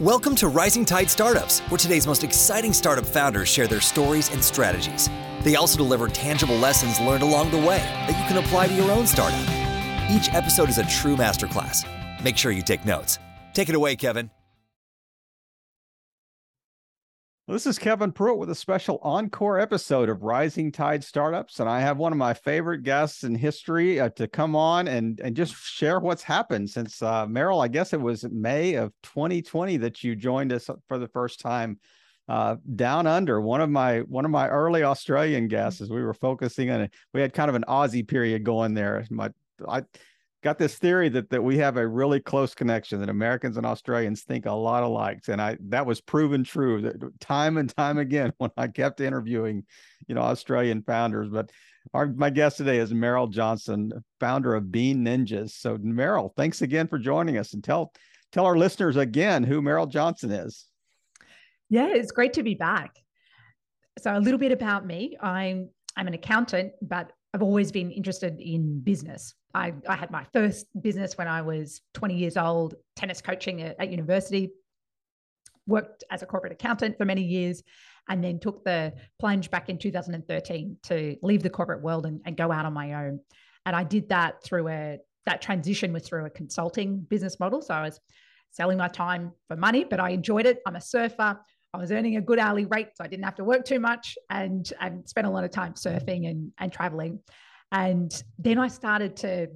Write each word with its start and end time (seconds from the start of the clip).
Welcome 0.00 0.34
to 0.36 0.48
Rising 0.48 0.84
Tide 0.84 1.08
Startups, 1.08 1.60
where 1.68 1.78
today's 1.78 2.04
most 2.04 2.24
exciting 2.24 2.72
startup 2.72 3.06
founders 3.06 3.48
share 3.48 3.68
their 3.68 3.80
stories 3.80 4.28
and 4.32 4.42
strategies. 4.42 5.08
They 5.42 5.54
also 5.54 5.76
deliver 5.76 6.08
tangible 6.08 6.56
lessons 6.56 6.98
learned 6.98 7.22
along 7.22 7.52
the 7.52 7.58
way 7.58 7.78
that 7.78 8.08
you 8.08 8.26
can 8.26 8.44
apply 8.44 8.66
to 8.66 8.74
your 8.74 8.90
own 8.90 9.06
startup. 9.06 9.38
Each 10.10 10.34
episode 10.34 10.68
is 10.68 10.78
a 10.78 10.86
true 10.86 11.14
masterclass. 11.14 11.86
Make 12.24 12.36
sure 12.36 12.50
you 12.50 12.60
take 12.60 12.84
notes. 12.84 13.20
Take 13.52 13.68
it 13.68 13.76
away, 13.76 13.94
Kevin. 13.94 14.32
This 17.46 17.66
is 17.66 17.78
Kevin 17.78 18.10
Pruitt 18.10 18.38
with 18.38 18.48
a 18.48 18.54
special 18.54 18.98
encore 19.02 19.60
episode 19.60 20.08
of 20.08 20.22
Rising 20.22 20.72
Tide 20.72 21.04
Startups. 21.04 21.60
And 21.60 21.68
I 21.68 21.78
have 21.80 21.98
one 21.98 22.10
of 22.10 22.16
my 22.16 22.32
favorite 22.32 22.84
guests 22.84 23.22
in 23.22 23.34
history 23.34 24.00
uh, 24.00 24.08
to 24.16 24.26
come 24.26 24.56
on 24.56 24.88
and, 24.88 25.20
and 25.20 25.36
just 25.36 25.54
share 25.54 26.00
what's 26.00 26.22
happened 26.22 26.70
since 26.70 27.02
uh, 27.02 27.26
Meryl, 27.26 27.62
I 27.62 27.68
guess 27.68 27.92
it 27.92 28.00
was 28.00 28.24
May 28.24 28.76
of 28.76 28.94
2020 29.02 29.76
that 29.76 30.02
you 30.02 30.16
joined 30.16 30.54
us 30.54 30.70
for 30.88 30.96
the 30.96 31.08
first 31.08 31.38
time 31.38 31.78
uh, 32.30 32.56
down 32.76 33.06
under 33.06 33.42
one 33.42 33.60
of 33.60 33.68
my 33.68 33.98
one 34.00 34.24
of 34.24 34.30
my 34.30 34.48
early 34.48 34.82
Australian 34.82 35.46
guests 35.46 35.82
as 35.82 35.90
we 35.90 36.02
were 36.02 36.14
focusing 36.14 36.70
on 36.70 36.80
it. 36.80 36.94
We 37.12 37.20
had 37.20 37.34
kind 37.34 37.50
of 37.50 37.56
an 37.56 37.64
Aussie 37.68 38.08
period 38.08 38.42
going 38.44 38.72
there. 38.72 39.04
My 39.10 39.28
I 39.68 39.82
got 40.44 40.58
this 40.58 40.76
theory 40.76 41.08
that 41.08 41.30
that 41.30 41.42
we 41.42 41.56
have 41.56 41.78
a 41.78 41.88
really 41.88 42.20
close 42.20 42.54
connection 42.54 43.00
that 43.00 43.08
Americans 43.08 43.56
and 43.56 43.64
Australians 43.64 44.22
think 44.22 44.44
a 44.44 44.52
lot 44.52 44.82
alike, 44.82 45.20
and 45.26 45.40
I 45.40 45.56
that 45.68 45.86
was 45.86 46.02
proven 46.02 46.44
true 46.44 46.82
that 46.82 47.02
uh, 47.02 47.08
time 47.18 47.56
and 47.56 47.74
time 47.74 47.98
again 47.98 48.32
when 48.38 48.50
I 48.56 48.68
kept 48.68 49.00
interviewing, 49.00 49.64
you 50.06 50.14
know, 50.14 50.20
Australian 50.20 50.82
founders. 50.82 51.30
But 51.30 51.50
our 51.94 52.06
my 52.06 52.30
guest 52.30 52.58
today 52.58 52.78
is 52.78 52.92
Meryl 52.92 53.28
Johnson, 53.28 53.90
founder 54.20 54.54
of 54.54 54.70
Bean 54.70 55.04
Ninjas. 55.04 55.52
So 55.52 55.78
Meryl, 55.78 56.30
thanks 56.36 56.62
again 56.62 56.86
for 56.86 56.98
joining 56.98 57.38
us, 57.38 57.54
and 57.54 57.64
tell 57.64 57.92
tell 58.30 58.44
our 58.44 58.56
listeners 58.56 58.96
again 58.96 59.42
who 59.42 59.62
Meryl 59.62 59.88
Johnson 59.88 60.30
is. 60.30 60.66
Yeah, 61.70 61.88
it's 61.88 62.12
great 62.12 62.34
to 62.34 62.42
be 62.42 62.54
back. 62.54 62.94
So 63.98 64.16
a 64.16 64.20
little 64.20 64.38
bit 64.38 64.52
about 64.52 64.86
me. 64.86 65.16
I'm 65.22 65.70
I'm 65.96 66.06
an 66.06 66.14
accountant, 66.14 66.72
but 66.82 67.12
I've 67.32 67.42
always 67.42 67.72
been 67.72 67.90
interested 67.90 68.38
in 68.40 68.80
business. 68.80 69.34
I, 69.54 69.72
I 69.88 69.94
had 69.94 70.10
my 70.10 70.24
first 70.32 70.66
business 70.80 71.16
when 71.16 71.28
I 71.28 71.42
was 71.42 71.80
20 71.94 72.14
years 72.14 72.36
old, 72.36 72.74
tennis 72.96 73.20
coaching 73.20 73.62
at, 73.62 73.76
at 73.78 73.90
university, 73.90 74.50
worked 75.66 76.04
as 76.10 76.22
a 76.22 76.26
corporate 76.26 76.52
accountant 76.52 76.98
for 76.98 77.04
many 77.04 77.22
years, 77.22 77.62
and 78.08 78.22
then 78.22 78.38
took 78.38 78.64
the 78.64 78.92
plunge 79.18 79.50
back 79.50 79.68
in 79.68 79.78
2013 79.78 80.76
to 80.82 81.16
leave 81.22 81.42
the 81.42 81.50
corporate 81.50 81.82
world 81.82 82.04
and, 82.04 82.20
and 82.26 82.36
go 82.36 82.52
out 82.52 82.66
on 82.66 82.72
my 82.72 83.06
own. 83.06 83.20
And 83.64 83.74
I 83.74 83.84
did 83.84 84.08
that 84.10 84.42
through 84.42 84.68
a, 84.68 84.98
that 85.24 85.40
transition 85.40 85.92
was 85.92 86.06
through 86.06 86.26
a 86.26 86.30
consulting 86.30 87.00
business 87.00 87.40
model. 87.40 87.62
So 87.62 87.74
I 87.74 87.82
was 87.82 87.98
selling 88.50 88.76
my 88.76 88.88
time 88.88 89.32
for 89.48 89.56
money, 89.56 89.84
but 89.84 90.00
I 90.00 90.10
enjoyed 90.10 90.46
it. 90.46 90.60
I'm 90.66 90.76
a 90.76 90.80
surfer. 90.80 91.38
I 91.72 91.76
was 91.76 91.90
earning 91.90 92.16
a 92.16 92.20
good 92.20 92.38
hourly 92.38 92.66
rate, 92.66 92.90
so 92.94 93.02
I 93.02 93.08
didn't 93.08 93.24
have 93.24 93.34
to 93.36 93.44
work 93.44 93.64
too 93.64 93.80
much 93.80 94.16
and, 94.30 94.70
and 94.80 95.08
spent 95.08 95.26
a 95.26 95.30
lot 95.30 95.44
of 95.44 95.50
time 95.50 95.74
surfing 95.74 96.28
and, 96.28 96.52
and 96.58 96.72
traveling. 96.72 97.20
And 97.72 98.22
then 98.38 98.58
I 98.58 98.68
started 98.68 99.16
to 99.18 99.48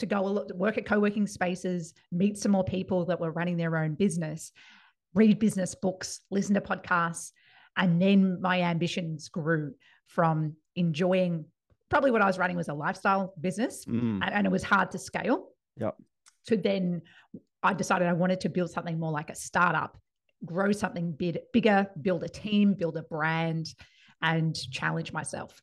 to 0.00 0.06
go 0.06 0.44
work 0.54 0.76
at 0.76 0.86
co-working 0.86 1.26
spaces, 1.26 1.94
meet 2.10 2.36
some 2.36 2.50
more 2.52 2.64
people 2.64 3.04
that 3.04 3.20
were 3.20 3.30
running 3.30 3.56
their 3.56 3.76
own 3.76 3.94
business, 3.94 4.50
read 5.14 5.38
business 5.38 5.74
books, 5.74 6.20
listen 6.30 6.54
to 6.54 6.60
podcasts, 6.60 7.30
and 7.76 8.02
then 8.02 8.40
my 8.40 8.62
ambitions 8.62 9.28
grew 9.28 9.72
from 10.06 10.54
enjoying 10.74 11.44
probably 11.90 12.10
what 12.10 12.22
I 12.22 12.26
was 12.26 12.38
running 12.38 12.56
was 12.56 12.68
a 12.68 12.74
lifestyle 12.74 13.34
business, 13.40 13.84
mm. 13.84 14.20
and, 14.22 14.34
and, 14.34 14.46
it 14.46 14.50
was 14.50 14.64
hard 14.64 14.90
to 14.92 14.98
scale. 14.98 15.50
Yep. 15.76 15.94
So 16.42 16.56
then 16.56 17.02
I 17.62 17.72
decided 17.72 18.08
I 18.08 18.14
wanted 18.14 18.40
to 18.40 18.48
build 18.48 18.70
something 18.70 18.98
more 18.98 19.12
like 19.12 19.30
a 19.30 19.34
startup, 19.34 19.96
grow 20.44 20.72
something 20.72 21.12
big, 21.12 21.38
bigger, 21.52 21.88
build 22.02 22.24
a 22.24 22.28
team, 22.28 22.74
build 22.74 22.96
a 22.96 23.02
brand, 23.02 23.72
and 24.22 24.56
challenge 24.72 25.12
myself 25.12 25.62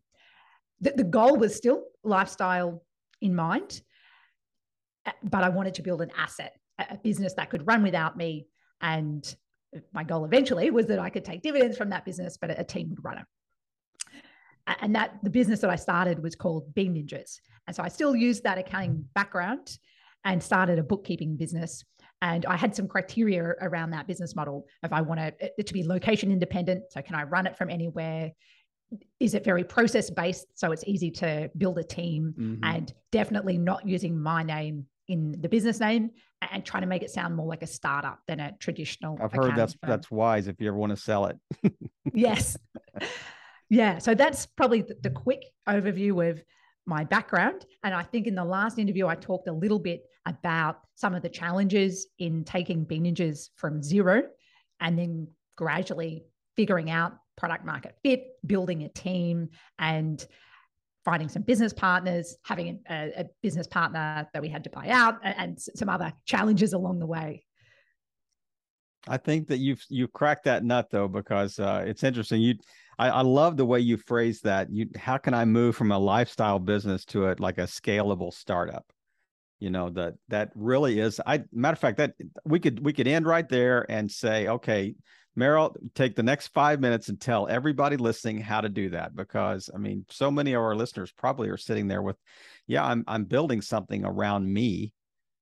the, 0.82 0.94
the 0.96 1.04
goal 1.04 1.38
was 1.38 1.56
still 1.56 1.84
lifestyle 2.04 2.84
in 3.22 3.36
mind, 3.36 3.82
uh, 5.06 5.12
but 5.24 5.44
I 5.44 5.50
wanted 5.50 5.76
to 5.76 5.84
build 5.84 6.02
an 6.02 6.12
asset, 6.18 6.56
a 6.80 6.98
business 6.98 7.34
that 7.36 7.50
could 7.50 7.66
run 7.68 7.84
without 7.84 8.18
me. 8.18 8.48
And 8.82 9.24
my 9.94 10.04
goal 10.04 10.26
eventually 10.26 10.72
was 10.72 10.88
that 10.88 11.00
I 11.00 11.10
could 11.10 11.24
take 11.24 11.42
dividends 11.42 11.78
from 11.78 11.90
that 11.92 12.04
business, 12.04 12.38
but 12.38 12.60
a 12.60 12.64
team 12.64 12.90
would 12.90 13.04
run 13.04 13.20
it. 13.20 13.26
And 14.82 14.96
that 14.96 15.20
the 15.24 15.30
business 15.30 15.60
that 15.62 15.70
I 15.70 15.76
started 15.76 16.22
was 16.22 16.36
called 16.36 16.74
Bean 16.74 16.94
Ninjas. 16.96 17.40
And 17.68 17.76
so 17.76 17.84
I 17.84 17.88
still 17.88 18.16
used 18.16 18.44
that 18.44 18.58
accounting 18.58 19.06
background 19.16 19.78
and 20.24 20.42
started 20.42 20.80
a 20.80 20.84
bookkeeping 20.84 21.36
business. 21.36 21.84
And 22.22 22.46
I 22.46 22.56
had 22.56 22.76
some 22.76 22.88
criteria 22.88 23.44
around 23.62 23.92
that 23.92 24.08
business 24.08 24.36
model. 24.36 24.68
If 24.84 24.94
I 24.94 25.02
want 25.02 25.20
it 25.20 25.66
to 25.66 25.74
be 25.74 25.84
location 25.84 26.32
independent, 26.32 26.84
so 26.92 27.02
can 27.02 27.16
I 27.16 27.24
run 27.24 27.48
it 27.48 27.58
from 27.58 27.70
anywhere? 27.70 28.32
Is 29.20 29.34
it 29.34 29.44
very 29.44 29.64
process 29.64 30.10
based 30.10 30.48
so 30.56 30.72
it's 30.72 30.84
easy 30.86 31.12
to 31.12 31.50
build 31.58 31.78
a 31.78 31.84
team 31.84 32.34
mm-hmm. 32.38 32.64
and 32.64 32.94
definitely 33.12 33.58
not 33.58 33.86
using 33.88 34.20
my 34.20 34.44
name 34.44 34.86
in 35.08 35.36
the 35.42 35.50
business 35.50 35.80
name 35.80 36.10
and 36.52 36.66
trying 36.66 36.82
to 36.82 36.88
make 36.88 37.04
it 37.04 37.12
sound 37.12 37.36
more 37.36 37.48
like 37.48 37.62
a 37.62 37.68
startup 37.68 38.20
than 38.28 38.40
a 38.40 38.52
traditional 38.60 39.18
i've 39.22 39.32
heard 39.32 39.56
that's 39.56 39.74
firm. 39.74 39.90
that's 39.90 40.12
wise 40.12 40.48
if 40.48 40.60
you 40.60 40.68
ever 40.68 40.78
want 40.78 40.90
to 40.90 40.98
sell 40.98 41.26
it 41.26 41.38
yes 42.14 42.58
yeah 43.70 43.98
so 43.98 44.14
that's 44.14 44.46
probably 44.46 44.82
the, 44.82 44.96
the 45.02 45.10
quick 45.10 45.46
overview 45.68 46.30
of 46.30 46.42
my 46.86 47.04
background 47.04 47.66
and 47.84 47.94
i 47.94 48.04
think 48.04 48.28
in 48.28 48.36
the 48.36 48.44
last 48.44 48.80
interview 48.80 49.08
i 49.08 49.16
talked 49.16 49.48
a 49.48 49.54
little 49.54 49.80
bit 49.80 50.04
about 50.28 50.80
some 50.96 51.16
of 51.16 51.22
the 51.22 51.30
challenges 51.30 52.08
in 52.20 52.44
taking 52.44 52.84
bean 52.84 53.16
from 53.56 53.82
zero 53.82 54.24
and 54.80 54.98
then 54.98 55.28
gradually 55.56 56.24
figuring 56.56 56.90
out 56.90 57.14
product 57.42 57.66
market 57.66 57.96
fit, 58.04 58.28
building 58.46 58.84
a 58.84 58.90
team, 58.90 59.50
and 59.80 60.28
finding 61.04 61.28
some 61.28 61.42
business 61.42 61.74
partners, 61.74 62.38
having 62.44 62.80
a, 62.88 63.12
a 63.18 63.26
business 63.42 63.66
partner 63.66 64.30
that 64.32 64.42
we 64.44 64.48
had 64.48 64.64
to 64.64 64.70
buy 64.70 64.90
out, 64.90 65.18
and, 65.24 65.60
some 65.60 65.90
other 65.90 66.14
challenges 66.26 66.74
along 66.74 67.00
the 67.00 67.08
way. 67.08 67.44
I 69.08 69.18
think 69.18 69.48
that 69.48 69.58
you've 69.58 69.84
you've 69.90 70.14
cracked 70.14 70.44
that 70.44 70.64
nut 70.64 70.90
though, 70.92 71.08
because 71.08 71.58
uh, 71.58 71.84
it's 71.88 72.04
interesting. 72.04 72.42
You, 72.42 72.54
I, 73.00 73.10
I 73.10 73.22
love 73.22 73.58
the 73.58 73.66
way 73.66 73.80
you 73.80 73.98
phrase 73.98 74.42
that. 74.42 74.72
You, 74.72 74.86
how 74.96 75.18
can 75.18 75.34
I 75.34 75.44
move 75.44 75.76
from 75.76 75.92
a 75.92 75.98
lifestyle 75.98 76.60
business 76.60 77.04
to 77.06 77.30
a 77.30 77.36
like 77.40 77.58
a 77.58 77.64
scalable 77.64 78.32
startup? 78.32 78.86
You 79.60 79.72
know 79.72 79.90
that 79.90 80.14
that 80.28 80.52
really 80.54 81.00
is. 81.00 81.20
I 81.26 81.42
matter 81.52 81.74
of 81.74 81.80
fact 81.80 81.98
that 81.98 82.14
we 82.46 82.60
could 82.60 82.86
we 82.86 82.94
could 82.94 83.08
end 83.08 83.26
right 83.26 83.50
there 83.50 83.88
and 83.90 84.12
say, 84.12 84.48
okay, 84.48 84.94
Meryl, 85.38 85.76
take 85.96 86.16
the 86.16 86.24
next 86.24 86.48
five 86.48 86.82
minutes 86.82 87.08
and 87.08 87.20
tell 87.20 87.48
everybody 87.48 87.96
listening 87.96 88.40
how 88.40 88.62
to 88.62 88.70
do 88.70 88.90
that 88.90 89.16
because 89.16 89.70
I 89.74 89.78
mean, 89.78 90.06
so 90.10 90.30
many 90.30 90.54
of 90.54 90.62
our 90.62 90.76
listeners 90.76 91.12
probably 91.12 91.50
are 91.50 91.58
sitting 91.58 91.88
there 91.88 92.02
with, 92.02 92.18
yeah, 92.68 92.84
I'm 92.84 93.04
I'm 93.08 93.26
building 93.26 93.62
something 93.62 94.04
around 94.06 94.52
me. 94.52 94.94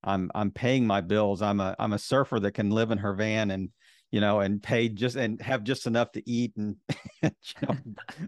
I'm 0.04 0.30
I'm 0.36 0.52
paying 0.52 0.86
my 0.86 1.02
bills. 1.02 1.42
I'm 1.42 1.60
a 1.60 1.76
I'm 1.80 1.94
a 1.94 2.00
surfer 2.00 2.40
that 2.42 2.52
can 2.52 2.70
live 2.70 2.92
in 2.92 3.00
her 3.00 3.14
van 3.14 3.52
and 3.52 3.70
you 4.12 4.22
know 4.22 4.40
and 4.40 4.62
pay 4.62 4.90
just 4.90 5.16
and 5.16 5.42
have 5.42 5.64
just 5.64 5.88
enough 5.88 6.12
to 6.14 6.30
eat 6.30 6.54
and 6.56 6.76
you 7.24 7.32
know, 7.64 7.76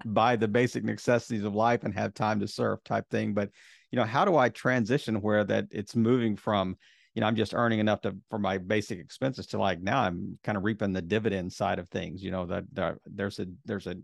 buy 0.05 0.35
the 0.35 0.47
basic 0.47 0.83
necessities 0.83 1.43
of 1.43 1.53
life 1.53 1.83
and 1.83 1.93
have 1.93 2.13
time 2.13 2.39
to 2.39 2.47
surf 2.47 2.79
type 2.83 3.07
thing. 3.11 3.33
But 3.35 3.51
you 3.91 3.97
know, 3.97 4.05
how 4.05 4.25
do 4.25 4.35
I 4.35 4.49
transition 4.49 5.21
where 5.21 5.43
that 5.43 5.65
it's 5.69 5.95
moving 5.95 6.37
from 6.37 6.77
you 7.13 7.21
know, 7.21 7.27
I'm 7.27 7.35
just 7.35 7.53
earning 7.53 7.79
enough 7.79 8.01
to 8.01 8.15
for 8.29 8.39
my 8.39 8.57
basic 8.57 8.99
expenses 8.99 9.47
to 9.47 9.57
like 9.57 9.81
now 9.81 10.01
I'm 10.01 10.37
kind 10.43 10.57
of 10.57 10.63
reaping 10.63 10.93
the 10.93 11.01
dividend 11.01 11.51
side 11.51 11.79
of 11.79 11.89
things. 11.89 12.23
You 12.23 12.31
know, 12.31 12.45
that 12.45 12.63
the, 12.71 12.97
there's 13.05 13.39
a 13.39 13.47
there's 13.65 13.87
a 13.87 13.95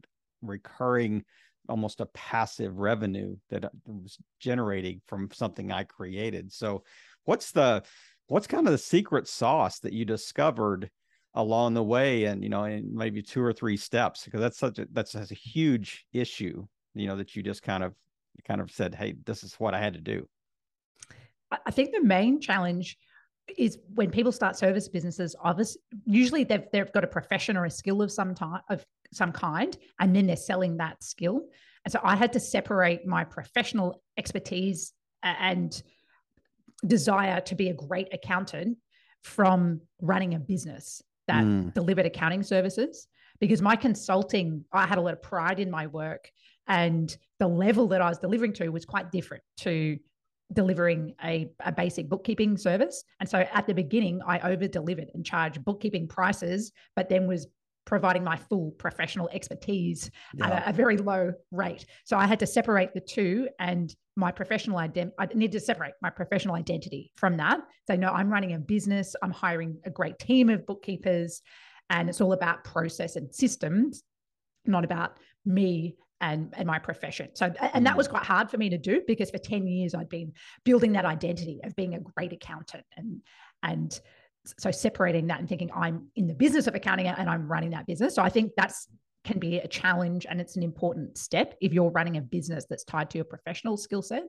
recurring 0.42 1.24
almost 1.70 2.00
a 2.02 2.06
passive 2.08 2.78
revenue 2.78 3.36
uh, 3.54 3.60
that 3.60 3.72
was 3.86 4.18
generating 4.40 5.02
from 5.06 5.30
something 5.32 5.72
I 5.72 5.84
created. 5.84 6.52
So 6.52 6.84
what's 7.26 7.52
the 7.52 7.84
what's 8.28 8.48
kind 8.48 8.66
of 8.68 8.72
the 8.72 8.78
secret 8.78 9.28
sauce 9.28 9.80
that 9.80 9.94
you 9.94 10.06
discovered 10.06 10.90
along 11.34 11.74
the 11.74 11.84
way 11.84 12.26
and 12.26 12.44
you 12.44 12.50
know 12.50 12.64
in 12.64 12.96
maybe 12.96 13.22
two 13.22 13.42
or 13.42 13.54
three 13.54 13.78
steps 13.78 14.26
because 14.26 14.40
that's 14.40 14.58
such 14.58 14.80
a 14.80 14.88
that's, 14.92 15.12
that's 15.12 15.32
a 15.32 15.36
huge 15.36 16.06
issue 16.12 16.66
you 16.96 17.06
know 17.06 17.16
that 17.16 17.36
you 17.36 17.44
just 17.44 17.62
kind 17.62 17.84
of 17.84 17.94
kind 18.46 18.60
of 18.60 18.72
said 18.72 18.96
hey 18.96 19.14
this 19.26 19.44
is 19.44 19.54
what 19.56 19.76
i 19.76 19.80
had 19.80 19.94
to 19.94 20.02
do 20.02 20.28
I 21.52 21.72
think 21.72 21.92
the 21.92 22.04
main 22.04 22.42
challenge 22.42 22.98
is 23.58 23.80
when 23.96 24.12
people 24.12 24.32
start 24.32 24.58
service 24.58 24.88
businesses 24.88 25.36
obviously 25.42 25.82
usually 26.06 26.44
they've, 26.44 26.66
they've 26.72 26.92
got 26.92 27.04
a 27.04 27.08
profession 27.08 27.56
or 27.56 27.66
a 27.66 27.70
skill 27.70 28.02
of 28.02 28.12
some 28.12 28.36
type 28.36 28.62
of 28.70 28.86
some 29.14 29.32
kind 29.32 29.78
and 30.00 30.16
then 30.16 30.28
they're 30.28 30.36
selling 30.36 30.78
that 30.78 31.02
skill 31.02 31.42
and 31.86 31.92
so 31.92 32.00
i 32.04 32.16
had 32.16 32.34
to 32.34 32.40
separate 32.40 33.06
my 33.06 33.24
professional 33.24 34.02
expertise 34.18 34.94
and 35.24 35.82
desire 36.86 37.40
to 37.42 37.56
be 37.56 37.70
a 37.70 37.74
great 37.74 38.14
accountant 38.14 38.78
from 39.24 39.82
running 40.02 40.34
a 40.34 40.40
business 40.40 41.02
that 41.28 41.44
mm. 41.44 41.74
delivered 41.74 42.06
accounting 42.06 42.44
services 42.44 43.08
because 43.40 43.62
my 43.62 43.76
consulting 43.76 44.64
i 44.74 44.86
had 44.86 44.98
a 44.98 45.02
lot 45.02 45.14
of 45.14 45.22
pride 45.22 45.60
in 45.60 45.72
my 45.72 45.88
work 45.88 46.30
and 46.68 47.18
the 47.40 47.48
level 47.48 47.88
that 47.88 48.02
i 48.02 48.10
was 48.10 48.20
delivering 48.20 48.52
to 48.52 48.68
was 48.70 48.86
quite 48.86 49.10
different 49.12 49.44
to 49.56 49.98
delivering 50.54 51.14
a, 51.24 51.52
a 51.62 51.72
basic 51.72 52.10
bookkeeping 52.10 52.58
service. 52.58 53.04
And 53.20 53.28
so 53.30 53.40
at 53.54 53.68
the 53.68 53.74
beginning, 53.74 54.22
I 54.26 54.40
over 54.52 54.68
delivered 54.68 55.10
and 55.14 55.26
charged 55.26 55.64
bookkeeping 55.64 56.08
prices, 56.08 56.72
but 56.96 57.10
then 57.10 57.28
was 57.28 57.48
providing 57.86 58.24
my 58.24 58.36
full 58.36 58.72
professional 58.72 59.30
expertise 59.32 60.12
yeah. 60.34 60.48
at 60.48 60.68
a, 60.68 60.70
a, 60.70 60.74
very 60.74 60.98
low 60.98 61.32
rate. 61.52 61.86
So 62.04 62.18
I 62.18 62.28
had 62.28 62.38
to 62.40 62.46
separate 62.46 62.94
the 62.94 63.00
two 63.00 63.48
and 63.60 63.96
my 64.18 64.30
professional 64.30 64.78
identity. 64.78 65.16
I 65.18 65.28
need 65.34 65.54
to 65.54 65.60
separate 65.60 65.94
my 66.02 66.10
professional 66.10 66.56
identity 66.56 67.14
from 67.16 67.38
that. 67.38 67.62
So 67.88 67.96
no, 67.96 68.10
I'm 68.10 68.30
running 68.30 68.54
a 68.54 68.60
business. 68.60 69.16
I'm 69.24 69.32
hiring 69.32 69.78
a 69.86 69.90
great 69.90 70.20
team 70.20 70.50
of 70.50 70.66
bookkeepers, 70.66 71.42
and 71.90 72.10
it's 72.10 72.20
all 72.20 72.34
about 72.34 72.66
process 72.66 73.16
and 73.16 73.34
systems, 73.34 74.04
not 74.66 74.84
about 74.84 75.18
me 75.46 75.96
and 76.22 76.54
and 76.58 76.68
my 76.68 76.80
profession. 76.80 77.30
So 77.34 77.54
and 77.74 77.86
that 77.86 77.96
was 77.96 78.08
mm. 78.08 78.12
quite 78.12 78.24
hard 78.24 78.50
for 78.50 78.58
me 78.58 78.70
to 78.70 78.78
do 78.78 79.02
because 79.08 79.30
for 79.30 79.38
10 79.38 79.68
years 79.68 79.94
I'd 79.94 80.10
been 80.10 80.34
building 80.64 80.94
that 80.94 81.06
identity 81.06 81.60
of 81.64 81.76
being 81.76 81.94
a 81.94 82.00
great 82.00 82.34
accountant 82.34 82.86
and 82.96 83.22
and 83.64 84.00
so 84.58 84.72
separating 84.72 85.28
that 85.28 85.40
and 85.40 85.50
thinking 85.50 85.70
I'm 85.76 86.08
in 86.16 86.28
the 86.28 86.34
business 86.34 86.68
of 86.68 86.76
accounting 86.76 87.08
and 87.08 87.30
I'm 87.30 87.48
running 87.48 87.72
that 87.72 87.86
business. 87.86 88.16
So 88.16 88.24
I 88.24 88.30
think 88.30 88.54
that's 88.56 88.88
can 89.24 89.40
be 89.40 89.58
a 89.58 89.68
challenge 89.68 90.26
and 90.30 90.40
it's 90.40 90.56
an 90.56 90.64
important 90.64 91.18
step 91.18 91.56
if 91.60 91.74
you're 91.74 91.92
running 91.92 92.16
a 92.16 92.22
business 92.22 92.66
that's 92.70 92.86
tied 92.86 93.10
to 93.10 93.18
your 93.18 93.26
professional 93.26 93.76
skill 93.76 94.02
set. 94.02 94.24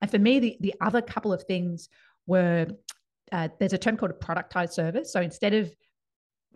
And 0.00 0.10
for 0.10 0.18
me, 0.18 0.40
the, 0.40 0.56
the 0.60 0.74
other 0.80 1.02
couple 1.02 1.32
of 1.32 1.42
things 1.42 1.90
were 2.26 2.66
uh, 3.32 3.48
there's 3.58 3.74
a 3.74 3.78
term 3.78 3.96
called 3.96 4.10
a 4.10 4.14
productized 4.14 4.72
service. 4.72 5.12
So 5.12 5.20
instead 5.20 5.54
of 5.54 5.70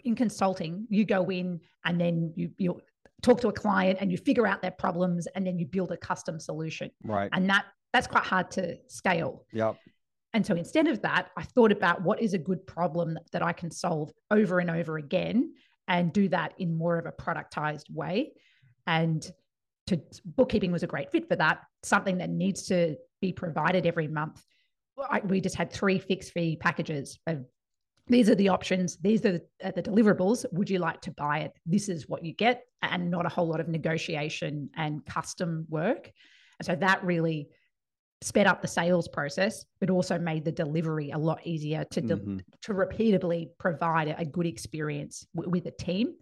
in 0.02 0.14
consulting, 0.14 0.86
you 0.88 1.04
go 1.04 1.30
in 1.30 1.60
and 1.84 2.00
then 2.00 2.32
you 2.36 2.50
you 2.58 2.80
talk 3.22 3.40
to 3.40 3.48
a 3.48 3.52
client 3.52 3.98
and 4.00 4.10
you 4.10 4.18
figure 4.18 4.46
out 4.46 4.62
their 4.62 4.70
problems 4.72 5.26
and 5.34 5.46
then 5.46 5.58
you 5.58 5.66
build 5.66 5.92
a 5.92 5.96
custom 5.96 6.38
solution. 6.38 6.90
Right. 7.02 7.30
And 7.32 7.48
that 7.50 7.64
that's 7.92 8.06
quite 8.06 8.24
hard 8.24 8.50
to 8.52 8.76
scale. 8.88 9.44
Yep. 9.52 9.76
And 10.34 10.44
so 10.44 10.56
instead 10.56 10.88
of 10.88 11.00
that, 11.02 11.30
I 11.36 11.44
thought 11.44 11.70
about 11.70 12.02
what 12.02 12.20
is 12.20 12.34
a 12.34 12.38
good 12.38 12.66
problem 12.66 13.16
that, 13.32 13.42
I 13.42 13.52
can 13.52 13.70
solve 13.70 14.12
over 14.32 14.58
and 14.58 14.68
over 14.68 14.98
again 14.98 15.54
and 15.86 16.12
do 16.12 16.28
that 16.30 16.54
in 16.58 16.76
more 16.76 16.98
of 16.98 17.06
a 17.06 17.12
productized 17.12 17.88
way. 17.88 18.32
And 18.86 19.24
to 19.86 20.00
bookkeeping 20.24 20.72
was 20.72 20.82
a 20.82 20.88
great 20.88 21.12
fit 21.12 21.28
for 21.28 21.36
that, 21.36 21.60
something 21.84 22.18
that 22.18 22.30
needs 22.30 22.66
to 22.66 22.96
be 23.20 23.32
provided 23.32 23.86
every 23.86 24.08
month. 24.08 24.42
I, 24.98 25.20
we 25.20 25.40
just 25.40 25.54
had 25.54 25.72
three 25.72 25.98
fixed 26.00 26.32
fee 26.32 26.56
packages 26.56 27.18
of 27.28 27.44
these 28.06 28.28
are 28.28 28.34
the 28.34 28.48
options. 28.48 28.96
These 28.98 29.24
are 29.24 29.32
the, 29.32 29.42
uh, 29.62 29.72
the, 29.74 29.82
deliverables. 29.82 30.44
Would 30.52 30.68
you 30.68 30.78
like 30.78 31.00
to 31.02 31.10
buy 31.12 31.40
it? 31.40 31.52
This 31.64 31.88
is 31.88 32.08
what 32.08 32.24
you 32.24 32.34
get 32.34 32.64
and 32.82 33.10
not 33.10 33.24
a 33.24 33.30
whole 33.30 33.48
lot 33.48 33.60
of 33.60 33.68
negotiation 33.68 34.68
and 34.76 35.04
custom 35.06 35.66
work. 35.70 36.10
And 36.58 36.66
so 36.66 36.76
that 36.76 37.02
really 37.02 37.48
sped 38.20 38.46
up 38.46 38.62
the 38.62 38.68
sales 38.68 39.08
process 39.08 39.66
but 39.80 39.90
also 39.90 40.18
made 40.18 40.44
the 40.44 40.52
delivery 40.52 41.10
a 41.10 41.18
lot 41.18 41.40
easier 41.44 41.84
to 41.90 42.00
de- 42.00 42.16
mm-hmm. 42.16 42.38
to 42.62 42.72
repeatably 42.72 43.48
provide 43.58 44.14
a 44.16 44.24
good 44.24 44.46
experience 44.46 45.26
w- 45.34 45.50
with 45.50 45.66
a 45.66 45.70
team. 45.70 46.14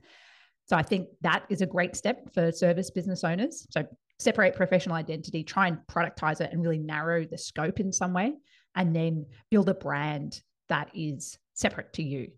So 0.67 0.77
i 0.77 0.83
think 0.83 1.09
that 1.21 1.45
is 1.49 1.61
a 1.61 1.67
great 1.67 1.95
step 1.95 2.33
for 2.35 2.51
service 2.51 2.91
business 2.91 3.25
owners. 3.25 3.67
So 3.71 3.85
separate 4.19 4.55
professional 4.55 4.97
identity 4.97 5.45
try 5.45 5.69
and 5.69 5.79
productize 5.91 6.41
it 6.41 6.53
and 6.53 6.63
really 6.63 6.79
narrow 6.79 7.25
the 7.25 7.39
scope 7.39 7.79
in 7.81 7.93
some 7.93 8.13
way 8.13 8.33
and 8.75 8.95
then 8.95 9.27
build 9.51 9.69
a 9.69 9.75
brand 9.75 10.41
that 10.69 10.91
is 10.95 11.39
separate 11.55 11.93
to 11.95 12.03
you. 12.03 12.31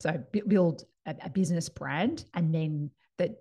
So 0.00 0.22
build 0.46 0.84
a, 1.06 1.14
a 1.24 1.30
business 1.30 1.68
brand, 1.68 2.24
and 2.34 2.54
then 2.54 2.90
that 3.18 3.36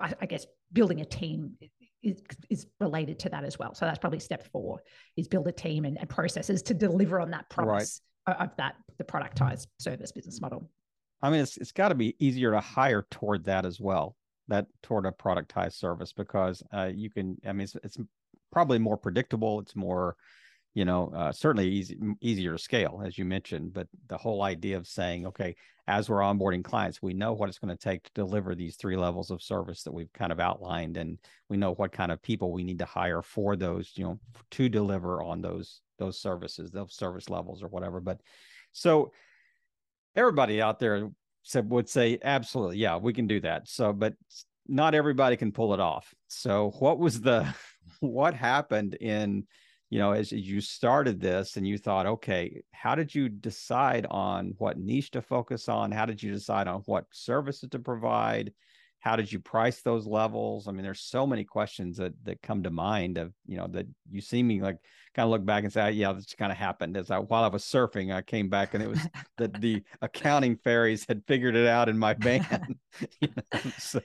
I, 0.00 0.14
I 0.20 0.26
guess 0.26 0.46
building 0.72 1.00
a 1.00 1.04
team 1.04 1.56
is, 2.02 2.22
is 2.50 2.66
related 2.80 3.18
to 3.20 3.28
that 3.30 3.44
as 3.44 3.58
well. 3.58 3.74
So 3.74 3.84
that's 3.86 3.98
probably 3.98 4.20
step 4.20 4.48
four: 4.52 4.82
is 5.16 5.28
build 5.28 5.46
a 5.48 5.52
team 5.52 5.84
and, 5.84 5.98
and 5.98 6.08
processes 6.08 6.62
to 6.62 6.74
deliver 6.74 7.20
on 7.20 7.30
that 7.30 7.48
promise 7.48 8.02
right. 8.26 8.36
of 8.38 8.50
that 8.56 8.74
the 8.98 9.04
productized 9.04 9.66
service 9.78 10.12
business 10.12 10.40
model. 10.40 10.70
I 11.22 11.30
mean, 11.30 11.40
it's 11.40 11.56
it's 11.56 11.72
got 11.72 11.88
to 11.88 11.94
be 11.94 12.14
easier 12.18 12.52
to 12.52 12.60
hire 12.60 13.06
toward 13.10 13.44
that 13.44 13.64
as 13.64 13.80
well, 13.80 14.14
that 14.48 14.66
toward 14.82 15.06
a 15.06 15.10
productized 15.10 15.74
service 15.74 16.12
because 16.12 16.62
uh, 16.72 16.90
you 16.94 17.10
can. 17.10 17.36
I 17.46 17.52
mean, 17.52 17.62
it's, 17.62 17.76
it's 17.82 17.98
probably 18.52 18.78
more 18.78 18.96
predictable. 18.96 19.60
It's 19.60 19.74
more 19.74 20.16
you 20.74 20.84
know, 20.84 21.10
uh, 21.14 21.32
certainly 21.32 21.68
easy, 21.68 21.98
easier 22.20 22.52
to 22.52 22.58
scale, 22.58 23.02
as 23.04 23.18
you 23.18 23.24
mentioned. 23.24 23.72
But 23.72 23.88
the 24.08 24.16
whole 24.16 24.42
idea 24.42 24.76
of 24.76 24.86
saying, 24.86 25.26
okay, 25.26 25.56
as 25.86 26.08
we're 26.08 26.18
onboarding 26.18 26.62
clients, 26.62 27.02
we 27.02 27.14
know 27.14 27.32
what 27.32 27.48
it's 27.48 27.58
going 27.58 27.76
to 27.76 27.82
take 27.82 28.04
to 28.04 28.10
deliver 28.14 28.54
these 28.54 28.76
three 28.76 28.96
levels 28.96 29.30
of 29.30 29.42
service 29.42 29.82
that 29.82 29.94
we've 29.94 30.12
kind 30.12 30.30
of 30.30 30.40
outlined, 30.40 30.96
and 30.96 31.18
we 31.48 31.56
know 31.56 31.72
what 31.74 31.92
kind 31.92 32.12
of 32.12 32.22
people 32.22 32.52
we 32.52 32.62
need 32.62 32.78
to 32.78 32.84
hire 32.84 33.22
for 33.22 33.56
those, 33.56 33.92
you 33.94 34.04
know, 34.04 34.20
to 34.52 34.68
deliver 34.68 35.22
on 35.22 35.40
those 35.40 35.80
those 35.98 36.20
services, 36.20 36.70
those 36.70 36.94
service 36.94 37.28
levels, 37.28 37.62
or 37.62 37.68
whatever. 37.68 38.00
But 38.00 38.20
so 38.72 39.12
everybody 40.14 40.60
out 40.60 40.78
there 40.78 41.10
said 41.42 41.70
would 41.70 41.88
say, 41.88 42.18
absolutely, 42.22 42.78
yeah, 42.78 42.98
we 42.98 43.12
can 43.12 43.26
do 43.26 43.40
that. 43.40 43.68
So, 43.68 43.92
but 43.92 44.14
not 44.66 44.94
everybody 44.94 45.36
can 45.36 45.50
pull 45.50 45.72
it 45.74 45.80
off. 45.80 46.12
So, 46.28 46.70
what 46.78 46.98
was 46.98 47.20
the 47.20 47.52
what 48.00 48.34
happened 48.34 48.94
in 48.94 49.46
you 49.90 49.98
know, 49.98 50.12
as, 50.12 50.32
you 50.32 50.60
started 50.60 51.20
this 51.20 51.56
and 51.56 51.66
you 51.66 51.78
thought, 51.78 52.06
okay, 52.06 52.62
how 52.72 52.94
did 52.94 53.14
you 53.14 53.28
decide 53.28 54.06
on 54.10 54.54
what 54.58 54.78
niche 54.78 55.10
to 55.12 55.22
focus 55.22 55.68
on? 55.68 55.92
How 55.92 56.04
did 56.04 56.22
you 56.22 56.30
decide 56.30 56.68
on 56.68 56.82
what 56.86 57.06
services 57.10 57.70
to 57.70 57.78
provide? 57.78 58.52
How 59.00 59.16
did 59.16 59.32
you 59.32 59.38
price 59.38 59.80
those 59.80 60.06
levels? 60.06 60.68
I 60.68 60.72
mean, 60.72 60.82
there's 60.82 61.00
so 61.00 61.26
many 61.26 61.44
questions 61.44 61.96
that 61.98 62.12
that 62.24 62.42
come 62.42 62.64
to 62.64 62.70
mind 62.70 63.16
of, 63.16 63.32
you 63.46 63.56
know, 63.56 63.68
that 63.68 63.86
you 64.10 64.20
see 64.20 64.42
me 64.42 64.60
like 64.60 64.78
kind 65.14 65.24
of 65.24 65.30
look 65.30 65.46
back 65.46 65.62
and 65.62 65.72
say, 65.72 65.80
ah, 65.80 65.86
yeah, 65.86 66.12
this 66.12 66.34
kind 66.34 66.52
of 66.52 66.58
happened. 66.58 66.96
As 66.96 67.10
I 67.10 67.18
while 67.18 67.44
I 67.44 67.48
was 67.48 67.64
surfing, 67.64 68.12
I 68.12 68.22
came 68.22 68.48
back 68.48 68.74
and 68.74 68.82
it 68.82 68.88
was 68.88 69.00
that 69.38 69.60
the 69.60 69.82
accounting 70.02 70.56
fairies 70.56 71.06
had 71.08 71.22
figured 71.26 71.54
it 71.54 71.66
out 71.66 71.88
in 71.88 71.96
my 71.96 72.14
van. 72.14 72.78
you 73.20 73.28
know, 73.28 73.60
so. 73.78 74.00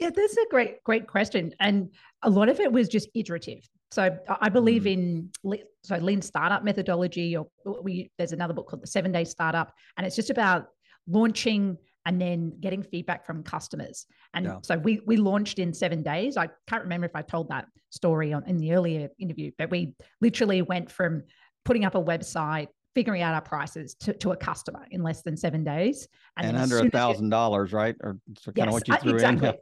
Yeah, 0.00 0.10
that's 0.10 0.36
a 0.36 0.46
great, 0.50 0.82
great 0.84 1.06
question. 1.06 1.54
And 1.58 1.90
a 2.22 2.28
lot 2.28 2.48
of 2.48 2.60
it 2.60 2.70
was 2.70 2.88
just 2.88 3.08
iterative. 3.14 3.66
So 3.92 4.18
I 4.40 4.48
believe 4.48 4.82
mm. 4.82 5.30
in 5.44 5.60
so 5.82 5.96
lean 5.96 6.20
startup 6.22 6.64
methodology, 6.64 7.36
or 7.36 7.46
we 7.82 8.10
there's 8.18 8.32
another 8.32 8.54
book 8.54 8.68
called 8.68 8.82
the 8.82 8.86
Seven 8.86 9.12
Day 9.12 9.24
Startup, 9.24 9.72
and 9.96 10.06
it's 10.06 10.16
just 10.16 10.30
about 10.30 10.66
launching 11.06 11.78
and 12.04 12.20
then 12.20 12.52
getting 12.60 12.82
feedback 12.82 13.26
from 13.26 13.42
customers. 13.42 14.06
And 14.34 14.46
yeah. 14.46 14.58
so 14.62 14.78
we 14.78 15.00
we 15.06 15.16
launched 15.16 15.58
in 15.58 15.72
seven 15.72 16.02
days. 16.02 16.36
I 16.36 16.48
can't 16.66 16.82
remember 16.82 17.06
if 17.06 17.14
I 17.14 17.22
told 17.22 17.48
that 17.50 17.66
story 17.90 18.32
on 18.32 18.44
in 18.46 18.58
the 18.58 18.72
earlier 18.72 19.08
interview, 19.18 19.50
but 19.58 19.70
we 19.70 19.94
literally 20.20 20.62
went 20.62 20.90
from 20.90 21.22
putting 21.64 21.84
up 21.84 21.94
a 21.94 22.02
website, 22.02 22.68
figuring 22.94 23.22
out 23.22 23.34
our 23.34 23.40
prices 23.40 23.94
to, 24.00 24.12
to 24.14 24.30
a 24.32 24.36
customer 24.36 24.86
in 24.90 25.02
less 25.02 25.22
than 25.22 25.36
seven 25.36 25.64
days, 25.64 26.08
and, 26.36 26.48
and 26.48 26.56
under 26.56 26.78
a 26.78 26.90
thousand 26.90 27.28
dollars, 27.30 27.72
right? 27.72 27.96
Or 28.00 28.18
so 28.38 28.52
kind 28.52 28.56
yes, 28.56 28.68
of 28.68 28.72
what 28.72 28.88
you 28.88 28.94
uh, 28.94 28.98
threw 28.98 29.14
exactly. 29.14 29.48
in. 29.48 29.54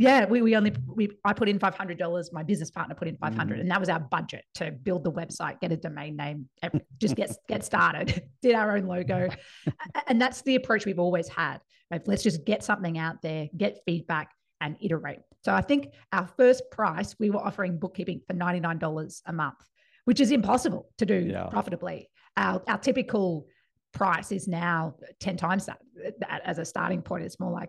Yeah, 0.00 0.24
we, 0.24 0.40
we 0.40 0.56
only 0.56 0.72
we 0.86 1.10
I 1.26 1.34
put 1.34 1.46
in 1.46 1.58
five 1.58 1.74
hundred 1.74 1.98
dollars. 1.98 2.32
My 2.32 2.42
business 2.42 2.70
partner 2.70 2.94
put 2.94 3.06
in 3.06 3.18
five 3.18 3.34
hundred, 3.34 3.58
mm. 3.58 3.60
and 3.60 3.70
that 3.70 3.78
was 3.78 3.90
our 3.90 4.00
budget 4.00 4.46
to 4.54 4.72
build 4.72 5.04
the 5.04 5.12
website, 5.12 5.60
get 5.60 5.72
a 5.72 5.76
domain 5.76 6.16
name, 6.16 6.48
just 6.98 7.16
get 7.16 7.36
get 7.48 7.62
started. 7.62 8.22
Did 8.42 8.54
our 8.54 8.78
own 8.78 8.86
logo, 8.86 9.28
and 10.06 10.18
that's 10.18 10.40
the 10.40 10.54
approach 10.54 10.86
we've 10.86 10.98
always 10.98 11.28
had. 11.28 11.58
Right? 11.90 12.00
Let's 12.08 12.22
just 12.22 12.46
get 12.46 12.64
something 12.64 12.96
out 12.96 13.20
there, 13.20 13.48
get 13.54 13.80
feedback, 13.84 14.30
and 14.62 14.74
iterate. 14.80 15.18
So 15.44 15.52
I 15.52 15.60
think 15.60 15.92
our 16.14 16.26
first 16.34 16.62
price 16.70 17.14
we 17.18 17.28
were 17.28 17.40
offering 17.40 17.78
bookkeeping 17.78 18.22
for 18.26 18.32
ninety 18.32 18.60
nine 18.60 18.78
dollars 18.78 19.20
a 19.26 19.34
month, 19.34 19.58
which 20.06 20.18
is 20.18 20.30
impossible 20.30 20.88
to 20.96 21.04
do 21.04 21.28
yeah. 21.30 21.48
profitably. 21.48 22.08
Our 22.38 22.62
our 22.66 22.78
typical 22.78 23.48
price 23.92 24.32
is 24.32 24.46
now 24.46 24.94
10 25.18 25.36
times 25.36 25.66
that 25.66 25.80
as 26.44 26.58
a 26.58 26.64
starting 26.64 27.02
point 27.02 27.24
it's 27.24 27.40
more 27.40 27.50
like 27.50 27.68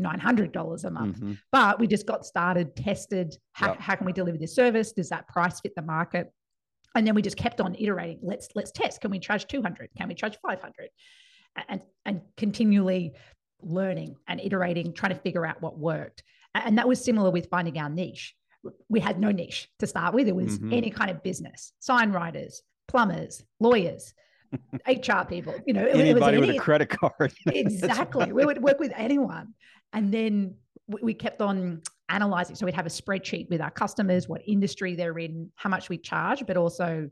$900 0.00 0.84
a 0.84 0.90
month. 0.90 1.16
Mm-hmm. 1.16 1.32
But 1.52 1.78
we 1.78 1.86
just 1.86 2.06
got 2.06 2.24
started, 2.24 2.74
tested 2.76 3.36
how, 3.52 3.68
yep. 3.68 3.80
how 3.80 3.94
can 3.96 4.06
we 4.06 4.12
deliver 4.12 4.38
this 4.38 4.54
service? 4.54 4.92
Does 4.92 5.08
that 5.10 5.28
price 5.28 5.60
fit 5.60 5.74
the 5.74 5.82
market? 5.82 6.32
And 6.94 7.06
then 7.06 7.14
we 7.14 7.22
just 7.22 7.36
kept 7.36 7.60
on 7.60 7.74
iterating. 7.74 8.20
Let's 8.22 8.48
let's 8.54 8.72
test. 8.72 9.02
Can 9.02 9.10
we 9.10 9.18
charge 9.18 9.46
200? 9.46 9.90
Can 9.98 10.08
we 10.08 10.14
charge 10.14 10.38
500? 10.40 10.88
And 11.68 11.82
and 12.06 12.22
continually 12.38 13.12
learning 13.60 14.16
and 14.28 14.40
iterating, 14.40 14.92
trying 14.94 15.14
to 15.14 15.20
figure 15.20 15.44
out 15.44 15.60
what 15.60 15.78
worked. 15.78 16.22
And 16.54 16.78
that 16.78 16.88
was 16.88 17.04
similar 17.04 17.30
with 17.30 17.48
finding 17.50 17.78
our 17.78 17.90
niche. 17.90 18.34
We 18.88 19.00
had 19.00 19.20
no 19.20 19.30
niche 19.30 19.68
to 19.78 19.86
start 19.86 20.14
with. 20.14 20.26
It 20.26 20.34
was 20.34 20.58
mm-hmm. 20.58 20.72
any 20.72 20.90
kind 20.90 21.10
of 21.10 21.22
business, 21.22 21.72
sign 21.80 22.12
writers, 22.12 22.62
plumbers, 22.88 23.42
lawyers, 23.60 24.14
HR 24.86 25.24
people, 25.28 25.54
you 25.66 25.74
know, 25.74 25.86
anybody 25.86 26.38
with 26.38 26.50
a 26.50 26.58
credit 26.58 26.88
card. 26.88 27.32
exactly. 27.46 28.32
we 28.32 28.44
would 28.44 28.62
work 28.62 28.78
with 28.78 28.92
anyone. 28.96 29.54
And 29.92 30.12
then 30.12 30.54
we 30.88 31.14
kept 31.14 31.40
on 31.40 31.82
analyzing. 32.08 32.56
So 32.56 32.66
we'd 32.66 32.74
have 32.74 32.86
a 32.86 32.90
spreadsheet 32.90 33.48
with 33.50 33.60
our 33.60 33.70
customers, 33.70 34.28
what 34.28 34.42
industry 34.46 34.94
they're 34.94 35.18
in, 35.18 35.50
how 35.56 35.70
much 35.70 35.88
we 35.88 35.98
charge, 35.98 36.46
but 36.46 36.56
also 36.56 37.10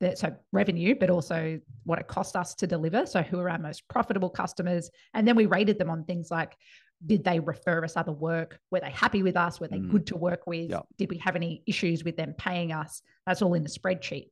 the, 0.00 0.16
so 0.16 0.34
revenue, 0.52 0.94
but 0.98 1.10
also 1.10 1.60
what 1.84 1.98
it 1.98 2.08
cost 2.08 2.36
us 2.36 2.54
to 2.56 2.66
deliver. 2.66 3.06
So 3.06 3.22
who 3.22 3.38
are 3.38 3.50
our 3.50 3.58
most 3.58 3.86
profitable 3.88 4.30
customers? 4.30 4.90
And 5.14 5.26
then 5.26 5.36
we 5.36 5.46
rated 5.46 5.78
them 5.78 5.90
on 5.90 6.04
things 6.04 6.30
like 6.30 6.56
did 7.04 7.24
they 7.24 7.40
refer 7.40 7.84
us 7.84 7.96
other 7.96 8.12
work? 8.12 8.60
Were 8.70 8.80
they 8.80 8.90
happy 8.90 9.22
with 9.22 9.36
us? 9.36 9.60
Were 9.60 9.68
they 9.68 9.78
mm. 9.78 9.90
good 9.90 10.06
to 10.08 10.16
work 10.16 10.46
with? 10.46 10.70
Yep. 10.70 10.86
Did 10.98 11.10
we 11.10 11.18
have 11.18 11.36
any 11.36 11.62
issues 11.66 12.04
with 12.04 12.16
them 12.16 12.34
paying 12.38 12.72
us? 12.72 13.02
That's 13.26 13.42
all 13.42 13.54
in 13.54 13.64
the 13.64 13.68
spreadsheet. 13.68 14.30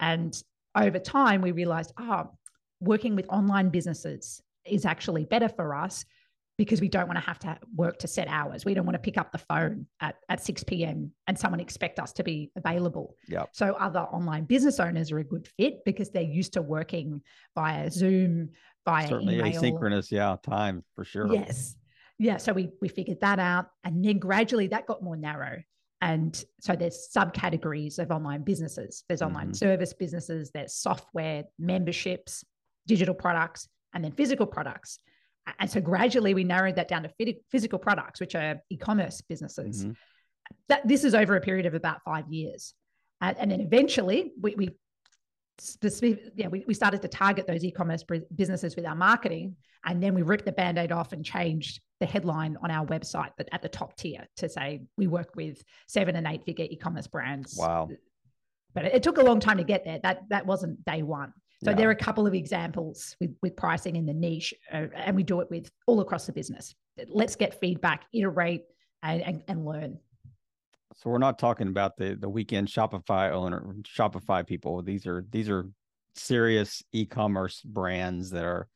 And 0.00 0.34
over 0.78 0.98
time, 0.98 1.42
we 1.42 1.52
realized, 1.52 1.92
oh, 1.98 2.30
working 2.80 3.16
with 3.16 3.28
online 3.28 3.68
businesses 3.68 4.42
is 4.64 4.84
actually 4.84 5.24
better 5.24 5.48
for 5.48 5.74
us 5.74 6.04
because 6.56 6.80
we 6.80 6.88
don't 6.88 7.06
want 7.06 7.18
to 7.18 7.24
have 7.24 7.38
to 7.38 7.56
work 7.76 7.98
to 8.00 8.08
set 8.08 8.26
hours. 8.28 8.64
We 8.64 8.74
don't 8.74 8.84
want 8.84 8.94
to 8.94 9.00
pick 9.00 9.16
up 9.16 9.30
the 9.30 9.38
phone 9.38 9.86
at, 10.00 10.16
at 10.28 10.42
6 10.42 10.64
p.m. 10.64 11.12
and 11.28 11.38
someone 11.38 11.60
expect 11.60 12.00
us 12.00 12.12
to 12.14 12.24
be 12.24 12.50
available. 12.56 13.14
Yep. 13.28 13.50
So 13.52 13.74
other 13.74 14.00
online 14.00 14.44
business 14.44 14.80
owners 14.80 15.12
are 15.12 15.18
a 15.18 15.24
good 15.24 15.48
fit 15.56 15.84
because 15.84 16.10
they're 16.10 16.22
used 16.22 16.54
to 16.54 16.62
working 16.62 17.22
via 17.54 17.90
Zoom, 17.90 18.50
via 18.84 19.06
Certainly 19.08 19.38
email. 19.38 19.62
asynchronous, 19.62 20.10
yeah, 20.10 20.36
time 20.42 20.84
for 20.96 21.04
sure. 21.04 21.32
Yes. 21.32 21.76
Yeah. 22.18 22.38
So 22.38 22.52
we 22.52 22.70
we 22.82 22.88
figured 22.88 23.20
that 23.20 23.38
out. 23.38 23.66
And 23.84 24.04
then 24.04 24.18
gradually 24.18 24.66
that 24.68 24.86
got 24.86 25.00
more 25.00 25.16
narrow. 25.16 25.62
And 26.00 26.44
so 26.60 26.76
there's 26.76 27.08
subcategories 27.14 27.98
of 27.98 28.10
online 28.10 28.42
businesses. 28.42 29.04
There's 29.08 29.22
online 29.22 29.50
Mhm. 29.50 29.56
service 29.56 29.92
businesses, 29.92 30.50
there's 30.52 30.74
software, 30.74 31.44
memberships, 31.58 32.44
digital 32.86 33.14
products, 33.14 33.68
and 33.92 34.04
then 34.04 34.12
physical 34.12 34.46
products. 34.46 35.00
And 35.58 35.70
so 35.70 35.80
gradually 35.80 36.34
we 36.34 36.44
narrowed 36.44 36.76
that 36.76 36.88
down 36.88 37.02
to 37.04 37.34
physical 37.50 37.78
products, 37.78 38.20
which 38.20 38.34
are 38.34 38.62
e-commerce 38.70 39.22
businesses. 39.22 39.86
Mhm. 39.86 39.96
That 40.68 40.86
this 40.86 41.04
is 41.04 41.14
over 41.14 41.36
a 41.36 41.40
period 41.40 41.66
of 41.66 41.74
about 41.74 42.02
five 42.04 42.28
years. 42.28 42.74
And, 43.20 43.36
and 43.38 43.50
then 43.50 43.60
eventually 43.60 44.32
we, 44.40 44.54
we 44.54 44.78
specific, 45.60 46.32
yeah, 46.34 46.48
we, 46.48 46.64
we 46.66 46.74
started 46.74 47.02
to 47.02 47.08
target 47.08 47.46
those 47.46 47.64
e-commerce 47.64 48.04
businesses 48.34 48.76
with 48.76 48.86
our 48.86 48.94
marketing. 48.94 49.56
And 49.84 50.02
then 50.02 50.14
we 50.14 50.22
ripped 50.22 50.44
the 50.44 50.52
band-aid 50.52 50.92
off 50.92 51.12
and 51.12 51.24
changed 51.24 51.80
the 52.00 52.06
headline 52.06 52.56
on 52.62 52.70
our 52.70 52.84
website 52.86 53.30
that 53.38 53.48
at 53.52 53.62
the 53.62 53.68
top 53.68 53.96
tier 53.96 54.26
to 54.36 54.48
say 54.48 54.82
we 54.96 55.06
work 55.06 55.34
with 55.36 55.62
seven 55.86 56.16
and 56.16 56.26
eight 56.26 56.44
figure 56.44 56.66
e-commerce 56.68 57.06
brands. 57.06 57.56
Wow. 57.58 57.88
But 58.74 58.86
it, 58.86 58.94
it 58.96 59.02
took 59.02 59.18
a 59.18 59.22
long 59.22 59.40
time 59.40 59.56
to 59.58 59.64
get 59.64 59.84
there. 59.84 60.00
That 60.02 60.22
that 60.30 60.46
wasn't 60.46 60.84
day 60.84 61.02
one. 61.02 61.32
So 61.64 61.70
Yeah. 61.70 61.76
there 61.76 61.88
are 61.88 61.92
a 61.92 61.96
couple 61.96 62.26
of 62.26 62.34
examples 62.34 63.16
with, 63.20 63.34
with 63.42 63.56
pricing 63.56 63.96
in 63.96 64.06
the 64.06 64.14
niche, 64.14 64.54
uh, 64.72 64.86
and 64.94 65.16
we 65.16 65.24
do 65.24 65.40
it 65.40 65.50
with 65.50 65.70
all 65.86 66.00
across 66.00 66.26
the 66.26 66.32
business. 66.32 66.74
Let's 67.08 67.34
get 67.34 67.58
feedback, 67.60 68.04
iterate, 68.12 68.64
and, 69.02 69.22
and, 69.22 69.42
and 69.48 69.64
learn. 69.64 69.98
So 70.96 71.10
we're 71.10 71.18
not 71.18 71.38
talking 71.38 71.68
about 71.68 71.96
the 71.96 72.16
the 72.18 72.28
weekend 72.28 72.68
Shopify 72.68 73.30
owner, 73.30 73.74
Shopify 73.82 74.46
people. 74.46 74.82
These 74.82 75.06
are 75.06 75.24
these 75.30 75.48
are 75.48 75.68
serious 76.14 76.82
e-commerce 76.92 77.62
brands 77.62 78.30
that 78.30 78.44
are, 78.44 78.68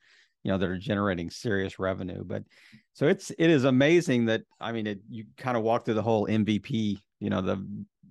you 0.45 0.52
know, 0.52 0.59
that 0.59 0.69
are 0.69 0.78
generating 0.78 1.31
serious 1.31 1.78
revenue. 1.78 2.23
But 2.25 2.45
so 2.92 3.09
it's 3.09 3.31
it 3.31 3.50
is 3.50 3.64
amazing 3.64 4.26
that 4.26 4.42
I 4.61 4.73
mean, 4.73 4.87
it 4.87 5.00
you 5.09 5.25
kind 5.37 5.57
of 5.57 5.62
walk 5.62 5.85
through 5.85 5.95
the 5.95 6.02
whole 6.02 6.26
MVP. 6.26 6.99
You 7.19 7.31
know, 7.31 7.40
the 7.40 7.66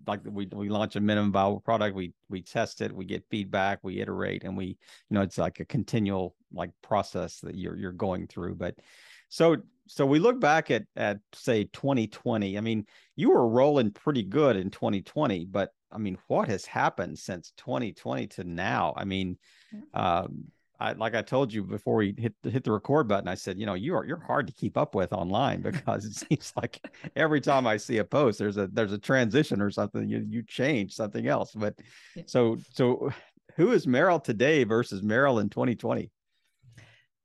like 0.07 0.21
we 0.25 0.47
we 0.51 0.69
launch 0.69 0.95
a 0.95 0.99
minimum 0.99 1.31
viable 1.31 1.59
product, 1.59 1.95
we 1.95 2.13
we 2.29 2.41
test 2.41 2.81
it, 2.81 2.93
we 2.93 3.05
get 3.05 3.23
feedback, 3.29 3.79
we 3.83 4.01
iterate, 4.01 4.43
and 4.43 4.57
we 4.57 4.65
you 4.65 4.77
know 5.11 5.21
it's 5.21 5.37
like 5.37 5.59
a 5.59 5.65
continual 5.65 6.35
like 6.51 6.71
process 6.81 7.39
that 7.41 7.55
you're 7.55 7.77
you're 7.77 7.91
going 7.91 8.27
through. 8.27 8.55
But 8.55 8.75
so 9.29 9.57
so 9.93 10.05
we 10.05 10.19
look 10.19 10.39
back 10.39 10.71
at 10.71 10.83
at 10.95 11.19
say 11.33 11.65
2020. 11.65 12.57
I 12.57 12.61
mean, 12.61 12.85
you 13.17 13.29
were 13.29 13.45
rolling 13.45 13.91
pretty 13.91 14.23
good 14.23 14.55
in 14.55 14.69
2020, 14.69 15.45
but 15.45 15.73
I 15.91 15.97
mean, 15.97 16.17
what 16.27 16.47
has 16.47 16.65
happened 16.65 17.19
since 17.19 17.51
2020 17.57 18.27
to 18.27 18.45
now? 18.45 18.93
I 18.95 19.03
mean, 19.03 19.37
um, 19.93 20.45
I 20.79 20.93
like 20.93 21.13
I 21.13 21.21
told 21.21 21.51
you 21.51 21.65
before 21.65 21.97
we 21.97 22.15
hit 22.17 22.33
the, 22.41 22.49
hit 22.49 22.63
the 22.63 22.71
record 22.71 23.09
button, 23.09 23.27
I 23.27 23.35
said, 23.35 23.59
you 23.59 23.65
know, 23.65 23.73
you 23.73 23.93
are 23.95 24.05
you're 24.05 24.23
hard 24.25 24.47
to 24.47 24.53
keep 24.53 24.77
up 24.77 24.95
with 24.95 25.11
online 25.11 25.61
because 25.71 26.05
it 26.05 26.15
seems 26.15 26.53
like 26.55 26.79
every 27.17 27.41
time 27.41 27.67
I 27.67 27.75
see 27.75 27.97
a 27.97 28.05
post, 28.05 28.39
there's 28.39 28.55
a 28.55 28.67
there's 28.67 28.93
a 28.93 28.97
transition 28.97 29.61
or 29.61 29.71
something. 29.71 30.07
You 30.07 30.25
you 30.25 30.41
change 30.41 30.93
something 30.93 31.27
else. 31.27 31.51
But 31.53 31.75
Yeah. 32.15 32.23
so 32.27 32.57
so 32.71 33.11
who 33.57 33.73
is 33.73 33.85
Meryl 33.85 34.23
today 34.23 34.63
versus 34.63 35.01
Meryl 35.01 35.41
in 35.41 35.49
2020? 35.49 36.09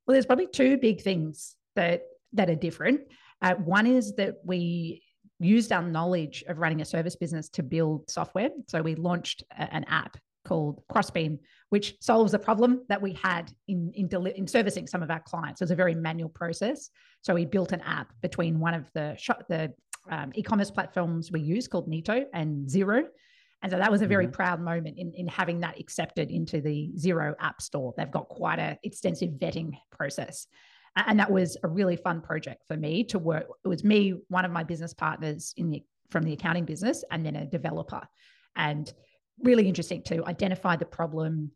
Well, 0.05 0.13
there's 0.13 0.25
probably 0.25 0.47
two 0.47 0.77
big 0.77 0.99
things 0.99 1.55
that 1.75 2.01
that 2.37 2.49
are 2.49 2.55
different. 2.55 3.01
Uh, 3.41 3.55
one 3.55 3.85
is 3.85 4.15
that 4.15 4.35
we 4.43 5.03
used 5.39 5.71
our 5.71 5.83
knowledge 5.83 6.43
of 6.47 6.57
running 6.57 6.81
a 6.81 6.85
service 6.85 7.15
business 7.15 7.49
to 7.49 7.61
build 7.61 8.09
software. 8.09 8.49
So 8.67 8.81
we 8.81 8.95
launched 8.95 9.43
a- 9.51 9.71
an 9.73 9.83
app 9.85 10.17
called 10.45 10.81
Crossbeam, 10.89 11.39
which 11.69 11.95
solves 12.01 12.33
a 12.33 12.39
problem 12.39 12.83
that 12.89 13.01
we 13.01 13.13
had 13.13 13.51
in 13.67 13.91
in, 13.93 14.07
deli- 14.07 14.37
in 14.37 14.47
servicing 14.47 14.87
some 14.87 15.03
of 15.03 15.11
our 15.11 15.19
clients. 15.19 15.61
It 15.61 15.65
was 15.65 15.71
a 15.71 15.75
very 15.75 15.93
manual 15.93 16.29
process. 16.29 16.89
So 17.21 17.33
we 17.35 17.45
built 17.45 17.71
an 17.73 17.81
app 17.81 18.13
between 18.21 18.59
one 18.59 18.73
of 18.73 18.89
the 18.93 19.15
shop, 19.17 19.43
the 19.49 19.73
um, 20.09 20.31
e-commerce 20.35 20.71
platforms 20.71 21.31
we 21.31 21.41
use 21.41 21.67
called 21.67 21.87
Neto 21.89 22.25
and 22.33 22.67
Xero. 22.67 23.03
And 23.61 23.71
so 23.71 23.77
that 23.77 23.91
was 23.91 24.01
a 24.01 24.07
very 24.07 24.27
Mhm. 24.27 24.33
proud 24.33 24.61
moment 24.61 24.97
in, 24.97 25.11
in 25.13 25.27
having 25.27 25.59
that 25.61 25.79
accepted 25.79 26.31
into 26.31 26.61
the 26.61 26.91
Xero 26.95 27.35
App 27.39 27.61
Store. 27.61 27.93
They've 27.97 28.09
got 28.19 28.29
quite 28.29 28.59
a 28.59 28.77
extensive 28.83 29.31
vetting 29.31 29.71
process. 29.91 30.47
And 31.05 31.19
that 31.19 31.31
was 31.31 31.57
a 31.63 31.67
really 31.67 31.95
fun 31.95 32.21
project 32.21 32.63
for 32.67 32.75
me 32.75 33.03
to 33.05 33.19
work. 33.19 33.45
It 33.63 33.67
was 33.67 33.83
me, 33.83 34.15
one 34.29 34.45
of 34.45 34.51
my 34.51 34.63
business 34.63 34.93
partners 34.93 35.53
in 35.55 35.69
the 35.69 35.83
from 36.09 36.23
the 36.23 36.33
accounting 36.33 36.65
business, 36.65 37.03
and 37.11 37.25
then 37.25 37.35
a 37.35 37.45
developer. 37.45 38.01
And 38.55 38.91
really 39.43 39.67
interesting 39.67 40.01
to 40.03 40.25
identify 40.25 40.77
the 40.77 40.85
problem, 40.85 41.51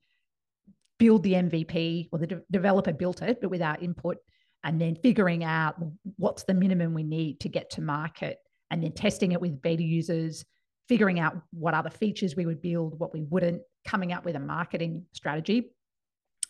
build 1.00 1.24
the 1.24 1.34
MVP, 1.34 2.10
or 2.12 2.20
the 2.20 2.28
de- 2.28 2.42
developer 2.52 2.92
built 2.92 3.22
it, 3.22 3.40
but 3.42 3.50
with 3.50 3.62
our 3.62 3.78
input, 3.80 4.18
and 4.64 4.80
then 4.80 4.96
figuring 4.96 5.44
out 5.44 5.76
what's 6.18 6.44
the 6.44 6.54
minimum 6.54 6.94
we 6.94 7.04
need 7.04 7.40
to 7.40 7.50
get 7.50 7.70
to 7.72 7.82
market, 7.82 8.38
and 8.70 8.84
then 8.84 8.92
testing 8.92 9.32
it 9.32 9.42
with 9.42 9.62
beta 9.62 9.84
users, 9.84 10.46
figuring 10.88 11.20
out 11.20 11.42
what 11.52 11.74
other 11.74 11.90
features 11.90 12.36
we 12.36 12.46
would 12.46 12.62
build, 12.62 13.00
what 13.00 13.14
we 13.14 13.22
wouldn't, 13.22 13.62
coming 13.86 14.12
up 14.12 14.26
with 14.26 14.36
a 14.36 14.40
marketing 14.40 15.06
strategy. 15.14 15.72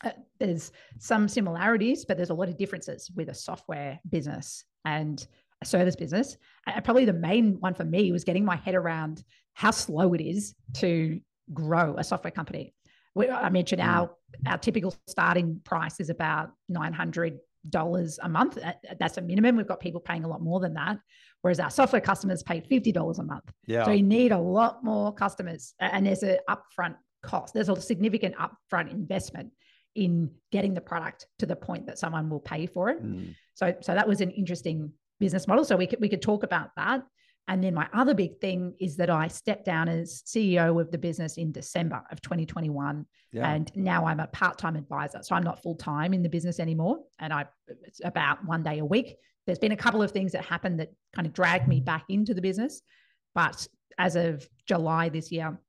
Uh, 0.04 0.12
there's 0.40 0.72
some 1.00 1.28
similarities, 1.28 2.06
but 2.06 2.18
there's 2.18 2.32
a 2.32 2.34
lot 2.34 2.50
of 2.50 2.58
differences 2.58 3.12
with 3.16 3.30
a 3.30 3.34
software 3.34 4.00
business 4.10 4.64
and 4.86 5.28
a 5.62 5.66
service 5.66 5.96
business. 5.96 6.38
And 6.66 6.84
probably 6.84 7.06
the 7.06 7.14
main 7.14 7.60
one 7.60 7.76
for 7.76 7.84
me 7.86 8.12
was 8.12 8.24
getting 8.24 8.44
my 8.44 8.56
head 8.56 8.76
around 8.76 9.24
how 9.54 9.72
slow 9.72 10.14
it 10.14 10.22
is 10.22 10.56
to 10.76 11.20
grow 11.54 11.96
a 11.98 12.04
software 12.04 12.32
company. 12.32 12.74
We, 13.14 13.30
I 13.30 13.50
mentioned 13.50 13.82
Mm. 13.82 13.88
our 13.88 14.16
our 14.48 14.58
typical 14.58 14.96
starting 15.08 15.60
price 15.66 16.00
is 16.00 16.10
about 16.10 16.52
nine 16.70 16.94
hundred 16.94 17.38
dollars 17.70 18.18
a 18.24 18.30
month. 18.30 18.58
That's 19.00 19.18
a 19.18 19.22
minimum. 19.22 19.58
We've 19.58 19.68
got 19.68 19.82
people 19.82 20.00
paying 20.00 20.24
a 20.24 20.28
lot 20.28 20.42
more 20.42 20.60
than 20.62 20.74
that, 20.76 20.98
whereas 21.42 21.60
our 21.60 21.70
software 21.70 22.02
customers 22.02 22.42
pay 22.42 22.62
fifty 22.62 22.92
dollars 22.92 23.20
a 23.20 23.24
month. 23.24 23.52
Yeah. 23.68 23.84
So 23.84 23.92
you 23.92 24.04
need 24.04 24.32
a 24.32 24.40
lot 24.40 24.84
more 24.84 25.14
customers, 25.14 25.74
and 25.80 26.08
there's 26.08 26.24
an 26.24 26.38
upfront 26.50 26.96
cost. 27.22 27.54
There's 27.54 27.70
a 27.70 27.80
significant 27.80 28.36
upfront 28.38 28.90
investment 28.90 29.52
in 29.96 30.32
getting 30.52 30.74
the 30.74 30.82
product 30.82 31.28
to 31.40 31.46
the 31.46 31.56
point 31.56 31.86
that 31.88 32.00
someone 32.00 32.30
will 32.30 32.40
pay 32.40 32.66
for 32.66 32.90
it. 32.90 33.04
Mm. 33.04 33.36
So, 33.56 33.74
so 33.82 33.94
that 33.94 34.08
was 34.08 34.22
an 34.22 34.32
interesting 34.32 34.92
business 35.20 35.48
model. 35.48 35.64
So 35.66 35.76
we 35.76 35.88
could 35.88 36.00
we 36.00 36.10
could 36.10 36.22
talk 36.22 36.44
about 36.44 36.70
that. 36.78 37.02
And 37.48 37.64
then 37.64 37.74
my 37.74 37.88
other 37.94 38.14
big 38.14 38.40
thing 38.40 38.76
is 38.80 38.96
that 38.98 39.10
I 39.10 39.28
stepped 39.28 39.66
down 39.66 39.90
as 39.90 40.24
CEO 40.26 40.80
of 40.80 40.92
the 40.92 40.98
business 40.98 41.38
in 41.38 41.52
December 41.52 42.02
of 42.12 42.22
2021, 42.22 43.06
Yeah. 43.34 43.52
and 43.52 43.72
now 43.76 44.06
I'm 44.06 44.20
a 44.20 44.28
part-time 44.28 44.76
advisor. 44.76 45.20
So 45.24 45.36
I'm 45.36 45.44
not 45.44 45.62
full-time 45.62 46.14
in 46.14 46.22
the 46.24 46.30
business 46.30 46.60
anymore, 46.60 47.00
and 47.20 47.34
I 47.34 47.46
it's 47.68 48.00
about 48.04 48.46
one 48.46 48.64
day 48.64 48.80
a 48.80 48.86
week. 48.86 49.16
There's 49.46 49.60
been 49.60 49.72
a 49.72 49.78
couple 49.78 50.04
of 50.04 50.12
things 50.12 50.32
that 50.34 50.46
happened 50.46 50.80
that 50.80 50.90
kind 51.14 51.28
of 51.28 51.34
dragged 51.34 51.68
me 51.68 51.82
back 51.82 52.06
into 52.10 52.34
the 52.34 52.42
business, 52.42 52.82
but 53.34 53.68
as 53.98 54.16
of 54.16 54.48
July 54.68 55.10
this 55.10 55.32
year, 55.32 55.60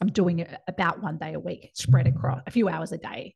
I'm 0.00 0.08
doing 0.08 0.40
it 0.40 0.54
about 0.68 1.02
one 1.02 1.16
day 1.16 1.32
a 1.32 1.40
week, 1.40 1.70
spread 1.74 2.06
across 2.06 2.42
a 2.46 2.50
few 2.50 2.68
hours 2.68 2.92
a 2.92 2.98
day, 2.98 3.34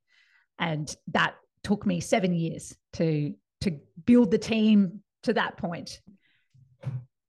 and 0.60 0.94
that 1.08 1.34
took 1.64 1.84
me 1.84 2.00
seven 2.00 2.32
years 2.32 2.76
to 2.92 3.34
to 3.62 3.78
build 4.06 4.30
the 4.30 4.38
team 4.38 5.02
to 5.24 5.32
that 5.34 5.56
point. 5.56 6.00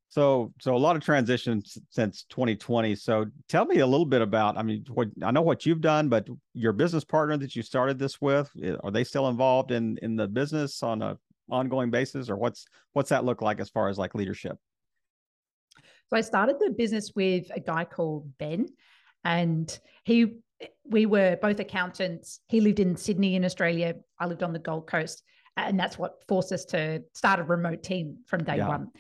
So, 0.09 0.53
so 0.59 0.75
a 0.75 0.77
lot 0.77 0.97
of 0.97 1.01
transitions 1.01 1.77
since 1.89 2.25
2020. 2.29 2.95
So, 2.95 3.27
tell 3.47 3.65
me 3.65 3.79
a 3.79 3.88
little 3.88 4.05
bit 4.05 4.21
about. 4.21 4.57
I 4.57 4.63
mean, 4.63 4.83
what 4.89 5.07
I 5.23 5.31
know 5.31 5.41
what 5.41 5.65
you've 5.65 5.79
done, 5.79 6.09
but 6.09 6.27
your 6.53 6.73
business 6.73 7.05
partner 7.05 7.38
that 7.38 7.55
you 7.55 7.63
started 7.63 7.97
this 7.97 8.19
with, 8.19 8.51
are 8.83 8.91
they 8.91 9.05
still 9.05 9.29
involved 9.29 9.71
in 9.71 9.97
in 10.01 10.17
the 10.17 10.27
business 10.27 10.83
on 10.83 11.01
a 11.01 11.17
ongoing 11.50 11.91
basis, 11.91 12.29
or 12.29 12.35
what's 12.35 12.65
what's 12.91 13.09
that 13.09 13.23
look 13.23 13.41
like 13.41 13.61
as 13.61 13.69
far 13.69 13.88
as 13.88 13.97
like 13.97 14.13
leadership? 14.13 14.57
So 16.09 16.17
I 16.17 16.21
started 16.21 16.57
the 16.59 16.71
business 16.71 17.13
with 17.15 17.50
a 17.55 17.61
guy 17.61 17.85
called 17.85 18.38
Ben, 18.38 18.67
and 19.23 19.79
he 20.03 20.39
we 20.86 21.06
were 21.06 21.38
both 21.41 21.60
accountants. 21.60 22.39
He 22.48 22.62
lived 22.62 22.80
in 22.80 22.96
Sydney 22.96 23.36
in 23.36 23.46
Australia. 23.46 23.96
I 24.20 24.25
lived 24.25 24.44
on 24.44 24.53
the 24.53 24.60
Gold 24.60 24.88
Coast, 24.88 25.24
and 25.58 25.80
that's 25.80 25.98
what 25.98 26.24
forced 26.27 26.51
us 26.51 26.65
to 26.65 27.03
start 27.13 27.39
a 27.39 27.44
remote 27.44 27.84
team 27.84 28.18
from 28.27 28.44
day 28.44 28.58
Yeah. 28.58 28.68
one. 28.68 28.91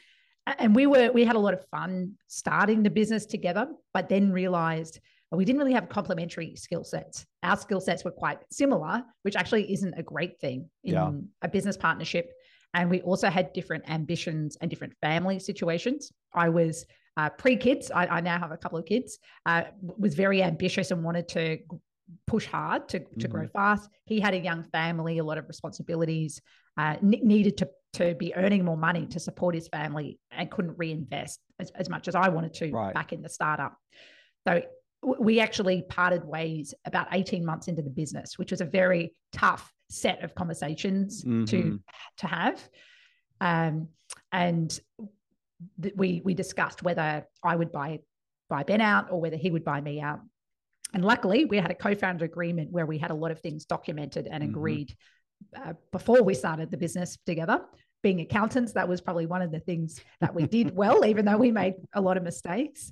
And 0.47 0.75
we 0.75 0.87
were 0.87 1.11
we 1.11 1.23
had 1.23 1.35
a 1.35 1.39
lot 1.39 1.53
of 1.53 1.63
fun 1.69 2.13
starting 2.27 2.83
the 2.83 2.89
business 2.89 3.25
together, 3.25 3.67
but 3.93 4.09
then 4.09 4.31
realized 4.31 4.99
we 5.31 5.45
didn't 5.45 5.59
really 5.59 5.73
have 5.73 5.87
complementary 5.87 6.55
skill 6.55 6.83
sets. 6.83 7.25
Our 7.41 7.55
skill 7.55 7.79
sets 7.79 8.03
were 8.03 8.11
quite 8.11 8.39
similar, 8.51 9.03
which 9.21 9.37
actually 9.37 9.71
isn't 9.71 9.93
a 9.97 10.03
great 10.03 10.39
thing 10.41 10.69
in 10.83 10.93
Yeah. 10.93 11.11
a 11.41 11.47
business 11.47 11.77
partnership. 11.77 12.33
And 12.73 12.89
we 12.89 13.01
also 13.01 13.29
had 13.29 13.53
different 13.53 13.89
ambitions 13.89 14.57
and 14.59 14.69
different 14.69 14.93
family 15.01 15.39
situations. 15.39 16.11
I 16.33 16.49
was 16.49 16.85
uh, 17.17 17.29
pre 17.29 17.57
kids, 17.57 17.91
I, 17.93 18.07
I, 18.07 18.21
now 18.21 18.39
have 18.39 18.51
a 18.51 18.57
couple 18.57 18.77
of 18.77 18.85
kids, 18.85 19.19
uh, 19.45 19.63
was 19.81 20.15
very 20.15 20.41
ambitious 20.41 20.91
and 20.91 21.03
wanted 21.03 21.27
to 21.29 21.59
push 22.27 22.45
hard 22.45 22.89
to, 22.89 22.99
to 22.99 23.05
mm-hmm. 23.05 23.31
grow 23.31 23.47
fast. 23.47 23.89
He 24.05 24.19
had 24.19 24.33
a 24.33 24.39
young 24.39 24.63
family, 24.63 25.17
a 25.17 25.23
lot 25.23 25.37
of 25.37 25.47
responsibilities, 25.47 26.41
uh, 26.77 26.95
needed 27.01 27.57
to, 27.57 27.69
to 27.93 28.15
be 28.15 28.33
earning 28.35 28.63
more 28.63 28.77
money 28.77 29.05
to 29.07 29.19
support 29.19 29.55
his 29.55 29.67
family 29.67 30.19
and 30.31 30.49
couldn't 30.49 30.77
reinvest 30.77 31.39
as, 31.59 31.71
as 31.71 31.89
much 31.89 32.07
as 32.07 32.15
I 32.15 32.29
wanted 32.29 32.53
to 32.55 32.71
right. 32.71 32.93
back 32.93 33.13
in 33.13 33.21
the 33.21 33.29
startup. 33.29 33.75
So 34.47 34.61
we 35.03 35.39
actually 35.39 35.83
parted 35.89 36.23
ways 36.23 36.73
about 36.85 37.07
18 37.11 37.45
months 37.45 37.67
into 37.67 37.81
the 37.81 37.89
business, 37.89 38.37
which 38.37 38.51
was 38.51 38.61
a 38.61 38.65
very 38.65 39.13
tough 39.31 39.71
set 39.89 40.23
of 40.23 40.35
conversations 40.35 41.23
mm-hmm. 41.23 41.45
to 41.45 41.79
to 42.17 42.27
have. 42.27 42.69
Um, 43.41 43.89
and 44.31 44.79
th- 45.81 45.95
we 45.95 46.21
we 46.23 46.33
discussed 46.33 46.83
whether 46.83 47.25
I 47.43 47.55
would 47.55 47.71
buy 47.71 47.99
buy 48.49 48.63
Ben 48.63 48.81
out 48.81 49.11
or 49.11 49.19
whether 49.21 49.37
he 49.37 49.49
would 49.49 49.63
buy 49.63 49.81
me 49.81 50.01
out. 50.01 50.19
And 50.93 51.05
luckily, 51.05 51.45
we 51.45 51.57
had 51.57 51.71
a 51.71 51.75
co-founder 51.75 52.25
agreement 52.25 52.71
where 52.71 52.85
we 52.85 52.97
had 52.97 53.11
a 53.11 53.15
lot 53.15 53.31
of 53.31 53.39
things 53.39 53.65
documented 53.65 54.27
and 54.27 54.43
mm-hmm. 54.43 54.51
agreed 54.51 54.95
uh, 55.55 55.73
before 55.91 56.21
we 56.21 56.33
started 56.33 56.69
the 56.69 56.77
business 56.77 57.17
together. 57.25 57.61
Being 58.03 58.19
accountants, 58.21 58.73
that 58.73 58.89
was 58.89 58.99
probably 58.99 59.25
one 59.25 59.41
of 59.41 59.51
the 59.51 59.59
things 59.59 59.99
that 60.19 60.33
we 60.33 60.47
did 60.47 60.75
well, 60.75 61.05
even 61.05 61.25
though 61.25 61.37
we 61.37 61.51
made 61.51 61.75
a 61.93 62.01
lot 62.01 62.17
of 62.17 62.23
mistakes. 62.23 62.91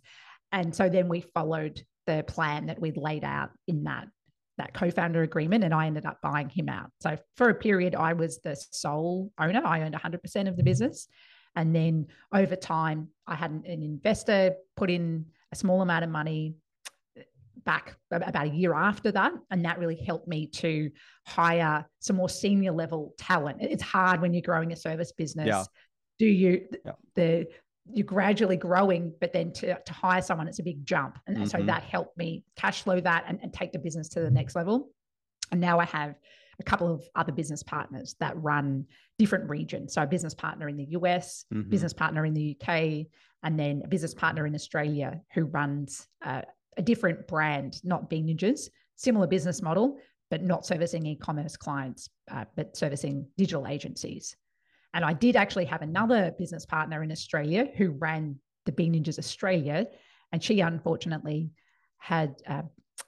And 0.52 0.74
so 0.74 0.90
then 0.90 1.10
we 1.10 1.22
followed 1.22 1.82
the 2.08 2.24
plan 2.28 2.68
that 2.68 2.80
we'd 2.80 2.98
laid 2.98 3.24
out 3.24 3.50
in 3.68 3.84
that 3.84 4.08
that 4.58 4.74
co-founder 4.74 5.24
agreement 5.24 5.64
and 5.64 5.74
I 5.74 5.88
ended 5.88 6.06
up 6.06 6.20
buying 6.22 6.50
him 6.50 6.68
out. 6.68 6.92
So 7.00 7.18
for 7.38 7.48
a 7.50 7.56
period 7.56 7.96
I 7.96 8.12
was 8.12 8.40
the 8.40 8.58
sole 8.72 9.32
owner. 9.40 9.62
I 9.66 9.84
owned 9.84 9.96
100% 9.96 10.50
of 10.50 10.58
the 10.58 10.64
business. 10.64 11.08
And 11.56 11.76
then 11.76 12.08
over 12.34 12.56
time 12.56 13.10
I 13.28 13.36
had 13.36 13.52
an, 13.52 13.64
an 13.66 13.84
investor 13.84 14.56
put 14.76 14.90
in 14.90 15.26
a 15.52 15.56
small 15.56 15.82
amount 15.82 16.04
of 16.04 16.10
money 16.10 16.56
back 17.66 17.98
about 18.10 18.48
a 18.48 18.50
year 18.50 18.74
after 18.74 19.12
that 19.12 19.34
and 19.52 19.66
that 19.66 19.78
really 19.78 19.96
helped 19.96 20.28
me 20.30 20.48
to 20.48 20.90
hire 21.28 21.86
some 22.00 22.16
more 22.16 22.30
senior 22.30 22.72
level 22.72 23.14
talent 23.18 23.58
it's 23.62 23.84
hard 23.84 24.22
when 24.22 24.34
you're 24.34 24.42
growing 24.42 24.72
a 24.72 24.76
service 24.78 25.12
business 25.12 25.46
yeah. 25.46 25.64
do 26.18 26.26
you 26.26 26.66
yeah. 26.86 26.94
the 27.16 27.46
you're 27.94 28.06
gradually 28.06 28.58
growing, 28.58 29.14
but 29.20 29.34
then 29.34 29.52
to, 29.54 29.78
to 29.82 29.94
hire 29.94 30.22
someone, 30.22 30.48
it's 30.48 30.60
a 30.60 30.64
big 30.64 30.86
jump. 30.86 31.18
And 31.28 31.38
mm-hmm. 31.38 31.46
so 31.46 31.58
that 31.64 31.84
helped 31.84 32.18
me 32.18 32.44
cash 32.56 32.84
flow 32.84 33.00
that 33.00 33.26
and, 33.28 33.40
and 33.42 33.54
take 33.54 33.72
the 33.72 33.80
business 33.80 34.10
to 34.10 34.22
the 34.22 34.32
next 34.32 34.56
level. 34.56 34.90
And 35.52 35.60
now 35.60 35.80
I 35.80 35.86
have 35.86 36.16
a 36.60 36.64
couple 36.64 36.92
of 36.94 37.04
other 37.16 37.32
business 37.32 37.64
partners 37.64 38.16
that 38.20 38.42
run 38.42 38.86
different 39.20 39.48
regions. 39.50 39.94
So 39.94 40.02
a 40.02 40.08
business 40.08 40.34
partner 40.34 40.70
in 40.70 40.78
the 40.78 40.88
US, 40.92 41.46
mm-hmm. 41.54 41.70
business 41.70 41.94
partner 41.94 42.26
in 42.26 42.34
the 42.34 42.58
UK, 42.60 43.06
and 43.44 43.60
then 43.60 43.84
a 43.86 43.88
business 43.88 44.14
partner 44.14 44.48
in 44.48 44.56
Australia 44.56 45.22
who 45.34 45.46
runs 45.46 46.08
uh, 46.26 46.42
a 46.78 46.82
different 46.82 47.28
brand, 47.28 47.80
not 47.84 48.10
Bean 48.10 48.28
Ninjas, 48.28 48.70
similar 48.96 49.28
business 49.28 49.62
model, 49.62 49.98
but 50.32 50.42
not 50.42 50.66
servicing 50.66 51.06
e-commerce 51.06 51.58
clients, 51.58 52.10
uh, 52.32 52.46
but 52.56 52.76
servicing 52.76 53.28
digital 53.38 53.68
agencies. 53.68 54.36
And 54.94 55.06
I 55.06 55.14
did 55.14 55.36
actually 55.36 55.66
have 55.66 55.82
another 55.82 56.34
business 56.38 56.66
partner 56.66 57.04
in 57.04 57.12
Australia 57.12 57.68
who 57.78 57.92
ran 57.92 58.40
the 58.66 58.72
Bean 58.72 58.94
Ninjas 58.94 59.20
Australia, 59.20 59.88
and 60.32 60.44
she 60.44 60.62
unfortunately 60.62 61.52
had 61.98 62.42
uh, 62.48 62.64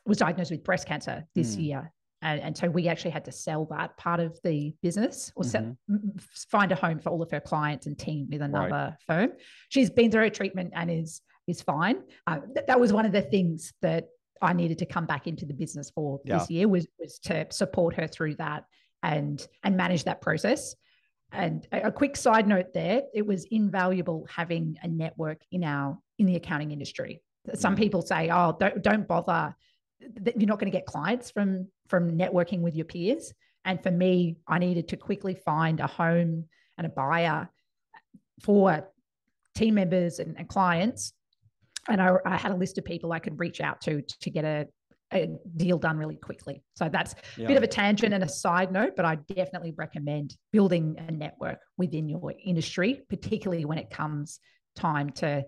was 0.06 0.18
diagnosed 0.18 0.52
with 0.52 0.64
breast 0.64 0.88
cancer 0.88 1.26
this 1.36 1.56
mm. 1.56 1.64
year. 1.64 1.94
And, 2.22 2.40
and, 2.42 2.58
so 2.58 2.70
we 2.70 2.88
actually 2.88 3.12
had 3.12 3.26
to 3.26 3.32
sell 3.32 3.66
that 3.72 3.98
part 3.98 4.20
of 4.20 4.40
the 4.44 4.76
business 4.84 5.32
or 5.36 5.44
mm-hmm. 5.44 5.74
sell, 5.88 6.26
find 6.50 6.72
a 6.72 6.76
home 6.76 7.00
for 7.00 7.10
all 7.10 7.22
of 7.22 7.32
her 7.32 7.40
clients 7.40 7.88
and 7.88 7.98
team 7.98 8.28
with 8.32 8.42
another 8.42 8.70
right. 8.70 8.94
firm. 9.08 9.32
She's 9.70 9.90
been 9.90 10.12
through 10.12 10.26
a 10.26 10.30
treatment 10.30 10.74
and 10.76 10.92
is 10.92 11.22
is 11.48 11.62
fine. 11.62 12.04
Uh, 12.28 12.40
th- 12.54 12.68
that 12.68 12.80
was 12.80 12.94
one 12.94 13.06
of 13.06 13.12
the 13.12 13.24
things 13.24 13.74
that 13.82 14.06
I 14.42 14.54
needed 14.54 14.80
to 14.80 14.86
come 14.86 15.06
back 15.06 15.28
into 15.28 15.46
the 15.46 15.54
business 15.54 15.90
for 15.90 16.20
yeah. 16.24 16.38
this 16.38 16.50
year 16.50 16.68
was 16.68 16.88
was 17.00 17.20
to 17.24 17.48
support 17.52 17.96
her 17.96 18.08
through 18.08 18.36
that 18.36 18.66
and 19.04 19.46
and 19.64 19.76
manage 19.76 20.04
that 20.06 20.22
process. 20.22 20.76
And 21.34 21.66
a 21.72 21.92
quick 21.92 22.18
side 22.18 22.46
note 22.46 22.74
there, 22.74 23.04
it 23.14 23.26
was 23.26 23.46
invaluable 23.46 24.28
having 24.30 24.78
a 24.84 24.88
network 24.88 25.42
in 25.52 25.64
our 25.64 25.98
in 26.20 26.26
the 26.26 26.36
accounting 26.36 26.72
industry. 26.72 27.22
Some 27.54 27.76
mm. 27.76 27.80
people 27.80 28.02
say, 28.02 28.30
"Oh, 28.30 28.56
don't 28.60 28.84
don't 28.84 29.08
bother. 29.08 29.56
You're 30.38 30.48
not 30.48 30.60
going 30.60 30.72
to 30.72 30.78
get 30.78 30.86
clients 30.86 31.32
from 31.32 31.68
from 31.88 32.18
networking 32.18 32.62
with 32.62 32.76
your 32.76 32.86
peers." 32.86 33.34
And 33.66 33.82
for 33.82 33.92
me, 33.92 34.38
I 34.48 34.60
needed 34.60 34.88
to 34.90 34.98
quickly 34.98 35.36
find 35.36 35.80
a 35.80 35.88
home 35.88 36.46
and 36.78 36.88
a 36.88 36.90
buyer 36.90 37.50
for 38.42 38.90
team 39.56 39.76
members 39.76 40.20
and, 40.20 40.36
and 40.38 40.48
clients. 40.48 41.14
And 41.88 42.02
I, 42.02 42.16
I, 42.26 42.38
had 42.38 42.52
a 42.52 42.56
list 42.56 42.78
of 42.78 42.86
people 42.86 43.12
I 43.12 43.20
could 43.20 43.40
reach 43.40 43.62
out 43.62 43.82
to 43.82 44.02
to 44.02 44.30
get 44.30 44.46
a, 44.46 44.68
a 45.14 45.30
deal 45.58 45.78
done 45.78 45.98
really 45.98 46.16
quickly. 46.16 46.64
So 46.76 46.90
that's 46.90 47.16
yeah. 47.38 47.46
a 47.46 47.48
bit 47.48 47.58
of 47.58 47.64
a 47.64 47.68
tangent 47.68 48.14
and 48.14 48.24
a 48.24 48.30
side 48.30 48.72
note, 48.72 48.94
but 48.96 49.06
I 49.06 49.16
definitely 49.16 49.74
recommend 49.76 50.38
building 50.52 50.96
a 50.98 51.12
network 51.12 51.60
within 51.78 52.08
your 52.08 52.34
industry, 52.44 53.02
particularly 53.10 53.66
when 53.66 53.78
it 53.78 53.90
comes 53.90 54.40
time 54.76 55.10
to 55.12 55.44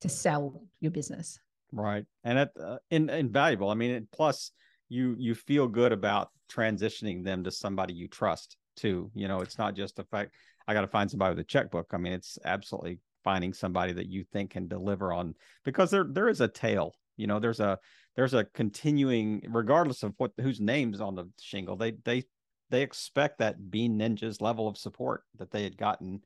to 0.00 0.08
sell 0.08 0.62
your 0.80 0.90
business. 0.90 1.38
Right, 1.76 2.04
and 2.22 2.38
it 2.38 2.50
uh, 2.62 2.76
in, 2.90 3.10
invaluable. 3.10 3.68
I 3.68 3.74
mean, 3.74 4.06
plus 4.12 4.52
you 4.88 5.16
you 5.18 5.34
feel 5.34 5.66
good 5.66 5.90
about 5.90 6.28
transitioning 6.48 7.24
them 7.24 7.42
to 7.44 7.50
somebody 7.50 7.94
you 7.94 8.06
trust 8.06 8.56
too. 8.76 9.10
You 9.12 9.26
know, 9.26 9.40
it's 9.40 9.58
not 9.58 9.74
just 9.74 9.96
the 9.96 10.04
fact 10.04 10.34
I 10.68 10.74
got 10.74 10.82
to 10.82 10.86
find 10.86 11.10
somebody 11.10 11.30
with 11.30 11.40
a 11.40 11.48
checkbook. 11.48 11.88
I 11.92 11.96
mean, 11.96 12.12
it's 12.12 12.38
absolutely 12.44 13.00
finding 13.24 13.52
somebody 13.52 13.92
that 13.94 14.08
you 14.08 14.22
think 14.22 14.50
can 14.50 14.68
deliver 14.68 15.12
on 15.12 15.34
because 15.64 15.90
there 15.90 16.06
there 16.08 16.28
is 16.28 16.40
a 16.40 16.46
tail. 16.46 16.94
You 17.16 17.26
know, 17.26 17.40
there's 17.40 17.58
a 17.60 17.76
there's 18.14 18.34
a 18.34 18.44
continuing, 18.54 19.42
regardless 19.48 20.04
of 20.04 20.14
what 20.18 20.30
whose 20.40 20.60
name's 20.60 21.00
on 21.00 21.16
the 21.16 21.28
shingle, 21.40 21.76
they 21.76 21.94
they 22.04 22.22
they 22.70 22.82
expect 22.82 23.38
that 23.38 23.70
Bean 23.70 23.98
Ninjas 23.98 24.40
level 24.40 24.68
of 24.68 24.78
support 24.78 25.24
that 25.38 25.50
they 25.50 25.64
had 25.64 25.76
gotten, 25.76 26.20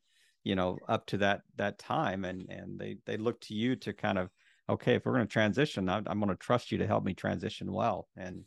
you 0.44 0.56
know, 0.56 0.78
up 0.88 1.06
to 1.06 1.16
that 1.18 1.40
that 1.56 1.78
time, 1.78 2.26
and 2.26 2.50
and 2.50 2.78
they 2.78 2.98
they 3.06 3.16
look 3.16 3.40
to 3.42 3.54
you 3.54 3.76
to 3.76 3.94
kind 3.94 4.18
of 4.18 4.28
okay, 4.68 4.94
if 4.94 5.06
we're 5.06 5.14
going 5.14 5.26
to 5.26 5.32
transition, 5.32 5.88
I'm, 5.88 6.04
I'm 6.06 6.18
going 6.18 6.30
to 6.30 6.36
trust 6.36 6.70
you 6.70 6.78
to 6.78 6.86
help 6.86 7.04
me 7.04 7.14
transition 7.14 7.72
well, 7.72 8.08
and 8.16 8.44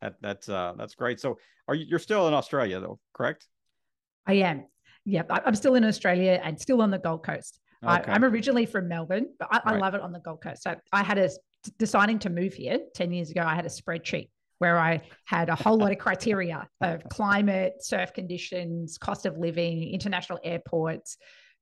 that 0.00 0.16
that's 0.20 0.48
uh 0.48 0.74
that's 0.76 0.94
great. 0.94 1.20
So 1.20 1.38
are 1.68 1.74
you 1.74 1.86
you're 1.88 1.98
still 1.98 2.28
in 2.28 2.34
Australia 2.34 2.80
though, 2.80 2.98
correct? 3.14 3.46
I 4.26 4.34
am. 4.34 4.66
Yeah, 5.04 5.22
I'm 5.28 5.54
still 5.54 5.74
in 5.74 5.84
Australia 5.84 6.40
and 6.42 6.60
still 6.60 6.80
on 6.80 6.90
the 6.90 6.98
Gold 6.98 7.24
Coast. 7.24 7.58
Okay. 7.84 8.12
I, 8.12 8.14
am 8.14 8.24
originally 8.24 8.66
from 8.66 8.86
Melbourne, 8.86 9.26
but 9.40 9.48
I, 9.50 9.56
right. 9.56 9.74
I, 9.74 9.78
love 9.78 9.94
it 9.94 10.00
on 10.00 10.12
the 10.12 10.20
Gold 10.20 10.40
Coast. 10.40 10.62
So 10.62 10.76
I 10.92 11.02
had 11.02 11.18
a 11.18 11.28
deciding 11.78 12.18
to 12.20 12.30
move 12.30 12.54
here 12.54 12.78
10 12.94 13.12
years 13.12 13.30
ago, 13.30 13.42
I 13.42 13.54
had 13.54 13.66
a 13.66 13.68
spreadsheet 13.68 14.28
where 14.58 14.78
I 14.78 15.00
had 15.24 15.48
a 15.48 15.56
whole 15.56 15.76
lot 15.76 15.90
of 15.90 15.98
criteria 15.98 16.68
of 16.80 17.02
climate, 17.10 17.74
surf 17.80 18.12
conditions, 18.12 18.96
cost 18.98 19.26
of 19.26 19.36
living, 19.36 19.92
international 19.92 20.38
airports, 20.44 21.16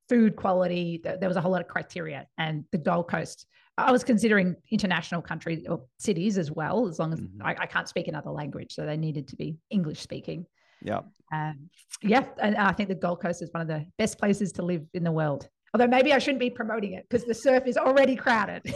food 0.09 0.37
quality. 0.37 1.01
There 1.03 1.29
was 1.29 1.39
a 1.39 1.41
whole 1.41 1.53
lot 1.53 1.63
of 1.63 1.69
criteria. 1.69 2.27
And 2.37 2.65
the 2.73 2.79
Gold 2.79 3.09
Coast, 3.09 3.47
I 3.85 3.93
was 3.93 4.05
considering 4.05 4.57
international 4.71 5.23
countries 5.23 5.65
or 5.69 5.83
cities 5.99 6.39
as 6.39 6.51
well, 6.51 6.89
as 6.89 6.99
long 6.99 7.13
as 7.13 7.21
mm-hmm. 7.21 7.43
I, 7.43 7.57
I, 7.59 7.67
can't 7.67 7.89
speak 7.89 8.09
another 8.09 8.31
language. 8.31 8.75
So 8.75 8.87
they 8.87 8.97
needed 8.97 9.29
to 9.29 9.37
be 9.37 9.57
English 9.71 10.01
speaking. 10.01 10.47
Yeah. 10.83 11.01
Um, 11.33 11.71
yeah. 12.03 12.25
And 12.39 12.57
I 12.57 12.73
think 12.73 12.89
the 12.89 12.95
Gold 12.95 13.21
Coast 13.21 13.43
is 13.43 13.53
one 13.53 13.61
of 13.61 13.69
the 13.69 13.87
best 13.99 14.19
places 14.19 14.53
to 14.53 14.63
live 14.63 14.85
in 14.95 15.05
the 15.05 15.13
world. 15.13 15.49
Although 15.73 15.87
maybe 15.87 16.13
I 16.13 16.19
shouldn't 16.19 16.41
be 16.41 16.51
promoting 16.51 16.95
it 16.95 17.07
because 17.09 17.25
the 17.25 17.35
surf 17.35 17.65
is 17.67 17.77
already 17.77 18.17
crowded. 18.17 18.63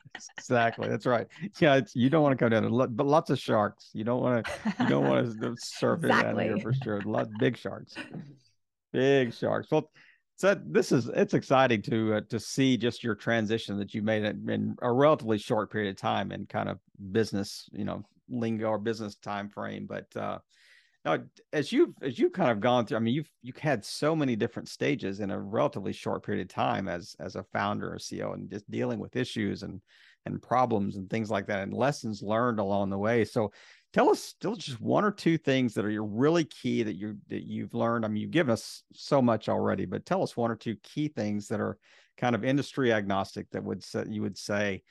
exactly, 0.38 0.88
that's 0.88 1.06
right. 1.06 1.28
Yeah, 1.60 1.80
you 1.94 2.10
don't 2.10 2.22
want 2.22 2.36
to 2.36 2.44
go 2.44 2.48
down, 2.48 2.62
there, 2.62 2.86
but 2.88 3.06
lots 3.06 3.30
of 3.30 3.38
sharks. 3.38 3.90
You 3.92 4.02
don't 4.02 4.20
want 4.20 4.44
to. 4.44 4.74
You 4.80 4.88
don't 4.88 5.08
want 5.08 5.40
to 5.40 5.54
surf 5.56 6.00
exactly. 6.02 6.46
it 6.46 6.48
down 6.48 6.56
here 6.56 6.62
for 6.62 6.72
sure. 6.72 7.00
Lot 7.02 7.28
big 7.38 7.56
sharks, 7.56 7.94
big 8.92 9.34
sharks. 9.34 9.68
Well, 9.70 9.88
so 10.36 10.54
this 10.66 10.92
is 10.92 11.08
it's 11.08 11.34
exciting 11.34 11.80
to 11.82 12.16
uh, 12.16 12.20
to 12.28 12.38
see 12.38 12.76
just 12.76 13.02
your 13.02 13.14
transition 13.14 13.78
that 13.78 13.94
you 13.94 14.02
made 14.02 14.24
in 14.24 14.76
a 14.82 14.92
relatively 14.92 15.38
short 15.38 15.72
period 15.72 15.90
of 15.90 15.96
time 15.96 16.30
and 16.30 16.48
kind 16.48 16.68
of 16.68 16.78
business, 17.10 17.68
you 17.72 17.84
know, 17.84 18.04
lingo 18.28 18.66
or 18.66 18.78
business 18.78 19.16
time 19.16 19.48
frame. 19.48 19.86
But 19.86 20.14
uh, 20.14 20.38
now, 21.06 21.18
as 21.52 21.72
you've 21.72 21.94
as 22.02 22.18
you've 22.18 22.32
kind 22.32 22.50
of 22.50 22.60
gone 22.60 22.84
through, 22.84 22.98
I 22.98 23.00
mean, 23.00 23.14
you've 23.14 23.30
you've 23.40 23.56
had 23.56 23.84
so 23.84 24.14
many 24.14 24.36
different 24.36 24.68
stages 24.68 25.20
in 25.20 25.30
a 25.30 25.40
relatively 25.40 25.92
short 25.92 26.24
period 26.24 26.42
of 26.42 26.48
time 26.48 26.86
as 26.88 27.16
as 27.18 27.36
a 27.36 27.44
founder 27.44 27.92
or 27.92 27.96
CEO, 27.96 28.34
and 28.34 28.50
just 28.50 28.70
dealing 28.70 28.98
with 28.98 29.16
issues 29.16 29.62
and 29.62 29.80
and 30.26 30.42
problems 30.42 30.96
and 30.96 31.08
things 31.08 31.30
like 31.30 31.46
that, 31.46 31.60
and 31.60 31.72
lessons 31.72 32.22
learned 32.22 32.58
along 32.58 32.90
the 32.90 32.98
way. 32.98 33.24
So, 33.24 33.52
tell 33.96 34.10
us 34.10 34.22
still 34.22 34.54
just 34.54 34.78
one 34.78 35.04
or 35.04 35.10
two 35.10 35.38
things 35.38 35.72
that 35.72 35.86
are 35.86 36.04
really 36.04 36.44
key 36.44 36.82
that 36.82 36.96
you 36.96 37.16
that 37.28 37.44
you've 37.44 37.72
learned. 37.72 38.04
I 38.04 38.08
mean, 38.08 38.20
you've 38.20 38.30
given 38.30 38.52
us 38.52 38.82
so 38.92 39.22
much 39.22 39.48
already, 39.48 39.86
but 39.86 40.04
tell 40.04 40.22
us 40.22 40.36
one 40.36 40.50
or 40.50 40.56
two 40.56 40.76
key 40.82 41.08
things 41.08 41.48
that 41.48 41.60
are 41.60 41.78
kind 42.18 42.34
of 42.34 42.44
industry 42.44 42.92
agnostic 42.92 43.50
that 43.52 43.64
would 43.64 43.82
say 43.82 44.04
you 44.06 44.20
would 44.20 44.36
say 44.36 44.82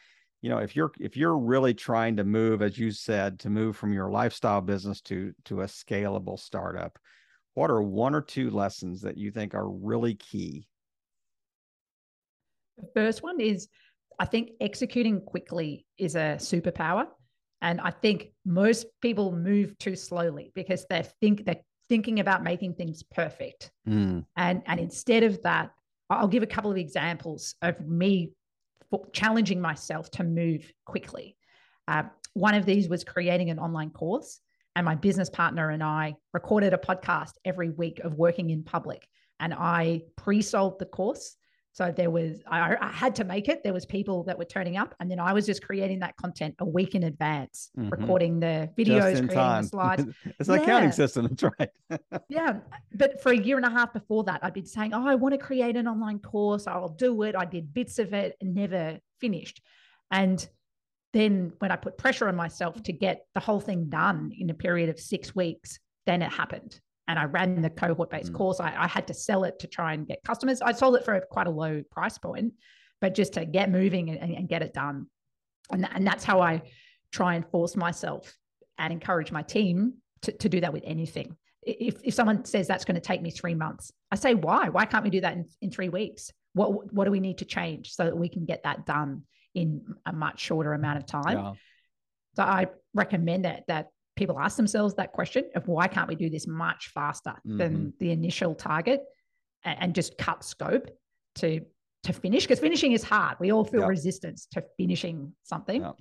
you 0.41 0.49
know 0.49 0.57
if 0.57 0.75
you're 0.75 0.91
if 0.99 1.15
you're 1.15 1.37
really 1.37 1.75
trying 1.75 2.15
to 2.17 2.23
move 2.23 2.63
as 2.63 2.79
you 2.79 2.89
said 2.89 3.39
to 3.39 3.49
move 3.51 3.77
from 3.77 3.93
your 3.93 4.09
lifestyle 4.09 4.61
business 4.61 5.01
to 5.01 5.33
to 5.43 5.61
a 5.61 5.65
scalable 5.65 6.39
startup 6.39 6.97
what 7.53 7.71
are 7.71 7.81
one 7.81 8.13
or 8.13 8.21
two 8.21 8.49
lessons 8.49 9.01
that 9.01 9.17
you 9.17 9.31
think 9.31 9.53
are 9.55 9.67
really 9.67 10.15
key? 10.15 10.67
The 12.77 12.87
first 12.93 13.23
one 13.23 13.39
is 13.39 13.69
I 14.19 14.25
think 14.25 14.51
executing 14.59 15.21
quickly 15.21 15.85
is 15.97 16.15
a 16.15 16.37
superpower. 16.37 17.05
And 17.61 17.81
I 17.81 17.91
think 17.91 18.31
most 18.45 18.85
people 19.01 19.31
move 19.31 19.77
too 19.77 19.95
slowly 19.95 20.51
because 20.55 20.85
they 20.89 21.03
think 21.21 21.45
they're 21.45 21.61
thinking 21.89 22.19
about 22.19 22.43
making 22.43 22.75
things 22.75 23.03
perfect. 23.03 23.71
Mm. 23.87 24.25
And, 24.35 24.61
and 24.65 24.79
instead 24.79 25.23
of 25.23 25.41
that, 25.43 25.71
I'll 26.09 26.27
give 26.27 26.43
a 26.43 26.47
couple 26.47 26.71
of 26.71 26.77
examples 26.77 27.55
of 27.61 27.79
me 27.87 28.31
challenging 29.13 29.59
myself 29.59 30.11
to 30.11 30.23
move 30.23 30.71
quickly. 30.85 31.35
Uh, 31.87 32.03
one 32.33 32.53
of 32.53 32.65
these 32.65 32.89
was 32.89 33.03
creating 33.03 33.49
an 33.49 33.59
online 33.59 33.89
course, 33.89 34.39
and 34.75 34.85
my 34.85 34.95
business 34.95 35.29
partner 35.29 35.69
and 35.69 35.81
I 35.81 36.15
recorded 36.33 36.73
a 36.73 36.77
podcast 36.77 37.31
every 37.45 37.69
week 37.69 37.99
of 37.99 38.15
working 38.15 38.49
in 38.49 38.63
public. 38.63 39.07
And 39.39 39.53
I 39.53 40.01
pre 40.17 40.41
sold 40.41 40.79
the 40.79 40.85
course 40.85 41.35
so 41.75 41.91
there 41.91 42.09
was, 42.09 42.41
I, 42.47 42.77
I, 42.79 42.87
had 42.87 43.13
to 43.15 43.25
make 43.25 43.49
it. 43.49 43.61
There 43.61 43.73
was 43.73 43.85
people 43.85 44.23
that 44.23 44.37
were 44.37 44.45
turning 44.45 44.77
up, 44.77 44.95
and 45.01 45.11
then 45.11 45.19
I 45.19 45.33
was 45.33 45.45
just 45.45 45.61
creating 45.61 45.99
that 45.99 46.15
content 46.15 46.55
a 46.59 46.65
week 46.65 46.95
in 46.95 47.03
advance, 47.03 47.69
mm-hmm. 47.77 47.89
recording 47.89 48.39
the 48.39 48.69
videos, 48.77 49.01
creating 49.01 49.27
time. 49.27 49.63
the 49.63 49.67
slides. 49.71 50.05
it's 50.39 50.47
an 50.47 50.55
yeah. 50.55 50.61
accounting 50.61 50.93
system. 50.93 51.27
That's 51.27 51.43
right. 51.59 51.69
yeah, 52.29 52.59
but 52.93 53.21
for 53.21 53.33
a 53.33 53.37
year 53.37 53.57
and 53.57 53.65
a 53.65 53.69
half 53.69 53.91
before 53.91 54.23
that, 54.23 54.39
I'd 54.41 54.53
been 54.53 54.65
saying, 54.65 54.93
"Oh, 54.93 55.05
I 55.05 55.15
want 55.15 55.33
to 55.33 55.37
create 55.37 55.75
an 55.75 55.85
online 55.85 56.19
course. 56.19 56.65
I'll 56.65 56.87
do 56.87 57.23
it." 57.23 57.35
I 57.35 57.43
did 57.43 57.73
bits 57.73 57.99
of 57.99 58.13
it 58.13 58.37
and 58.39 58.55
never 58.55 58.97
finished. 59.19 59.61
And 60.11 60.47
then 61.11 61.51
when 61.59 61.71
I 61.71 61.75
put 61.75 61.97
pressure 61.97 62.29
on 62.29 62.37
myself 62.37 62.81
to 62.83 62.93
get 62.93 63.25
the 63.33 63.41
whole 63.41 63.59
thing 63.59 63.89
done 63.89 64.31
in 64.39 64.49
a 64.49 64.53
period 64.53 64.87
of 64.87 64.97
six 64.97 65.35
weeks, 65.35 65.77
then 66.05 66.21
it 66.21 66.31
happened 66.31 66.79
and 67.07 67.19
I 67.19 67.25
ran 67.25 67.61
the 67.61 67.69
cohort 67.69 68.09
based 68.09 68.31
mm. 68.31 68.35
course. 68.35 68.59
I, 68.59 68.73
I, 68.75 68.87
had 68.87 69.07
to 69.07 69.13
sell 69.13 69.43
it 69.43 69.59
to 69.59 69.67
try 69.67 69.93
and 69.93 70.07
get 70.07 70.23
customers. 70.23 70.61
I 70.61 70.71
sold 70.71 70.95
it 70.95 71.05
for 71.05 71.19
quite 71.29 71.47
a 71.47 71.51
low 71.51 71.83
price 71.91 72.17
point, 72.17 72.53
but 72.99 73.13
just 73.13 73.33
to 73.33 73.45
get 73.45 73.69
moving 73.69 74.09
and, 74.09 74.35
and 74.35 74.49
get 74.49 74.61
it 74.61 74.73
done. 74.73 75.07
And, 75.71 75.87
and 75.93 76.05
that's 76.05 76.23
how 76.23 76.41
I 76.41 76.63
try 77.11 77.35
and 77.35 77.45
force 77.49 77.75
myself 77.75 78.35
and 78.77 78.91
encourage 78.91 79.31
my 79.31 79.41
team 79.41 79.95
to, 80.23 80.31
to 80.31 80.49
do 80.49 80.61
that 80.61 80.73
with 80.73 80.83
anything. 80.85 81.35
If, 81.61 81.95
if 82.03 82.13
someone 82.13 82.45
says 82.45 82.67
that's 82.67 82.85
going 82.85 82.95
to 82.95 83.01
take 83.01 83.21
me 83.21 83.31
three 83.31 83.55
months, 83.55 83.91
I 84.11 84.15
say, 84.15 84.33
why? 84.33 84.69
Why 84.69 84.85
can't 84.85 85.03
we 85.03 85.09
do 85.09 85.21
that 85.21 85.33
in, 85.33 85.45
in 85.61 85.71
three 85.71 85.89
weeks? 85.89 86.31
What, 86.53 86.93
what 86.93 87.05
do 87.05 87.11
we 87.11 87.19
need 87.19 87.39
to 87.39 87.45
change 87.45 87.93
so 87.93 88.05
that 88.05 88.17
we 88.17 88.29
can 88.29 88.45
get 88.45 88.63
that 88.63 88.85
done 88.85 89.23
in 89.53 89.81
a 90.05 90.13
much 90.13 90.39
shorter 90.39 90.73
amount 90.73 90.97
of 90.97 91.05
time? 91.05 91.37
Yeah. 91.37 91.53
So 92.35 92.43
I 92.43 92.67
recommend 92.93 93.45
that, 93.45 93.63
that 93.67 93.87
people 94.15 94.39
ask 94.39 94.57
themselves 94.57 94.95
that 94.95 95.11
question 95.11 95.45
of 95.55 95.67
why 95.67 95.87
can't 95.87 96.07
we 96.07 96.15
do 96.15 96.29
this 96.29 96.47
much 96.47 96.91
faster 96.93 97.31
mm-hmm. 97.31 97.57
than 97.57 97.93
the 97.99 98.11
initial 98.11 98.55
target 98.55 99.01
and, 99.63 99.77
and, 99.81 99.95
just 99.95 100.17
cut 100.17 100.43
scope 100.43 100.89
to 101.35 101.61
to 102.03 102.13
finish? 102.13 102.43
Because 102.43 102.59
finishing 102.59 102.91
is 102.91 103.03
hard. 103.03 103.37
We 103.39 103.51
all 103.51 103.65
feel 103.65 103.81
yep. 103.81 103.89
resistance 103.89 104.47
to 104.53 104.63
finishing 104.77 105.33
something. 105.43 105.81
Yep. 105.81 105.95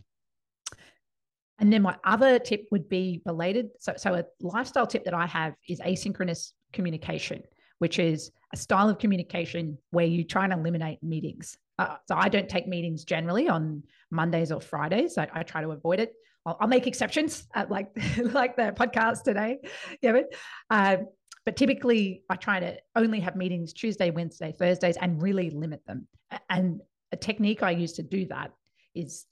and 1.60 1.72
then 1.72 1.82
my 1.82 1.96
other 2.04 2.38
tip 2.38 2.66
would 2.70 2.88
be 2.88 3.22
related 3.24 3.70
so, 3.78 3.94
so 3.96 4.14
a 4.14 4.24
lifestyle 4.40 4.88
tip 4.88 5.04
that 5.04 5.14
i 5.14 5.24
have 5.24 5.54
is 5.68 5.78
asynchronous 5.80 6.50
communication 6.72 7.40
which 7.78 7.98
is 7.98 8.30
a 8.52 8.56
style 8.56 8.88
of 8.88 8.98
communication 8.98 9.76
where 9.90 10.06
you 10.06 10.24
try 10.24 10.44
and 10.44 10.52
eliminate 10.52 11.02
meetings. 11.02 11.56
Uh, 11.78 11.96
so 12.06 12.14
i 12.16 12.28
don't 12.28 12.48
take 12.48 12.68
meetings 12.68 13.04
generally 13.04 13.48
on 13.48 13.82
mondays 14.10 14.52
or 14.52 14.60
fridays. 14.60 15.18
I, 15.18 15.28
I 15.32 15.42
try 15.42 15.60
to 15.60 15.70
avoid 15.70 16.00
it 16.00 16.14
I'll, 16.46 16.56
I'll 16.60 16.68
make 16.68 16.86
exceptions, 16.86 17.46
uh, 17.54 17.66
like 17.68 17.90
like 18.18 18.56
the 18.56 18.74
podcast 18.76 19.22
today, 19.22 19.58
Kevin. 20.02 20.24
Um, 20.70 21.08
but 21.44 21.56
typically, 21.56 22.22
I 22.30 22.36
try 22.36 22.60
to 22.60 22.78
only 22.96 23.20
have 23.20 23.36
meetings 23.36 23.72
Tuesday, 23.72 24.10
Wednesday, 24.10 24.52
Thursdays, 24.52 24.96
and 24.96 25.20
really 25.20 25.50
limit 25.50 25.84
them. 25.86 26.06
And 26.48 26.80
a 27.12 27.16
technique 27.16 27.62
I 27.62 27.72
use 27.72 27.92
to 27.94 28.02
do 28.02 28.26
that 28.26 28.52
is 28.94 29.26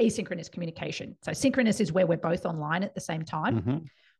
asynchronous 0.00 0.50
communication. 0.50 1.16
So 1.22 1.32
synchronous 1.32 1.80
is 1.80 1.92
where 1.92 2.06
we're 2.06 2.16
both 2.16 2.46
online 2.46 2.82
at 2.82 2.94
the 2.94 3.00
same 3.00 3.24
time, 3.24 3.60
mm-hmm. 3.60 3.78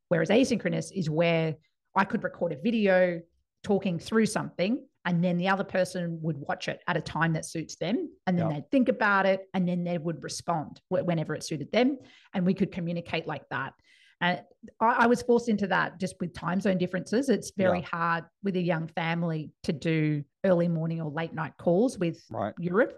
whereas 0.08 0.28
asynchronous 0.28 0.92
is 0.92 1.08
where 1.08 1.56
I 1.96 2.04
could 2.04 2.22
record 2.22 2.52
a 2.52 2.56
video 2.56 3.22
talking 3.64 3.98
through 3.98 4.26
something 4.26 4.84
and 5.04 5.24
then 5.24 5.38
the 5.38 5.48
other 5.48 5.64
person 5.64 6.18
would 6.20 6.36
watch 6.36 6.68
it 6.68 6.80
at 6.86 6.96
a 6.96 7.00
time 7.00 7.32
that 7.32 7.44
suits 7.44 7.76
them 7.76 8.10
and 8.26 8.38
then 8.38 8.46
yep. 8.50 8.56
they'd 8.56 8.70
think 8.70 8.88
about 8.88 9.26
it 9.26 9.48
and 9.54 9.66
then 9.66 9.84
they 9.84 9.98
would 9.98 10.22
respond 10.22 10.80
whenever 10.88 11.34
it 11.34 11.42
suited 11.42 11.70
them 11.72 11.98
and 12.34 12.44
we 12.44 12.54
could 12.54 12.72
communicate 12.72 13.26
like 13.26 13.48
that 13.50 13.72
and 14.20 14.42
I, 14.80 14.86
I 14.98 15.06
was 15.06 15.22
forced 15.22 15.48
into 15.48 15.66
that 15.68 15.98
just 15.98 16.16
with 16.20 16.34
time 16.34 16.60
zone 16.60 16.78
differences 16.78 17.28
it's 17.28 17.52
very 17.56 17.82
hard 17.82 18.24
with 18.42 18.56
a 18.56 18.60
young 18.60 18.88
family 18.88 19.52
to 19.64 19.72
do 19.72 20.22
early 20.44 20.68
morning 20.68 21.00
or 21.00 21.10
late 21.10 21.34
night 21.34 21.52
calls 21.58 21.98
with 21.98 22.22
right. 22.30 22.54
europe 22.58 22.94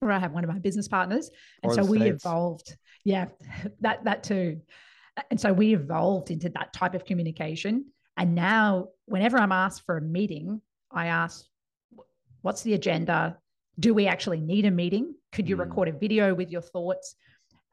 where 0.00 0.12
i 0.12 0.18
have 0.18 0.32
one 0.32 0.44
of 0.44 0.50
my 0.50 0.58
business 0.58 0.88
partners 0.88 1.30
and 1.62 1.72
or 1.72 1.74
so 1.74 1.84
we 1.84 1.98
States. 2.00 2.24
evolved 2.24 2.76
yeah 3.04 3.26
that 3.80 4.04
that 4.04 4.22
too 4.22 4.60
and 5.30 5.40
so 5.40 5.52
we 5.52 5.74
evolved 5.74 6.30
into 6.30 6.48
that 6.50 6.72
type 6.72 6.94
of 6.94 7.04
communication 7.04 7.84
and 8.16 8.34
now 8.34 8.88
whenever 9.06 9.38
i'm 9.38 9.52
asked 9.52 9.82
for 9.86 9.98
a 9.98 10.02
meeting 10.02 10.60
I 10.90 11.06
asked, 11.06 11.48
what's 12.42 12.62
the 12.62 12.74
agenda? 12.74 13.38
Do 13.78 13.94
we 13.94 14.06
actually 14.06 14.40
need 14.40 14.64
a 14.64 14.70
meeting? 14.70 15.14
Could 15.32 15.48
you 15.48 15.56
mm. 15.56 15.60
record 15.60 15.88
a 15.88 15.92
video 15.92 16.34
with 16.34 16.50
your 16.50 16.62
thoughts? 16.62 17.14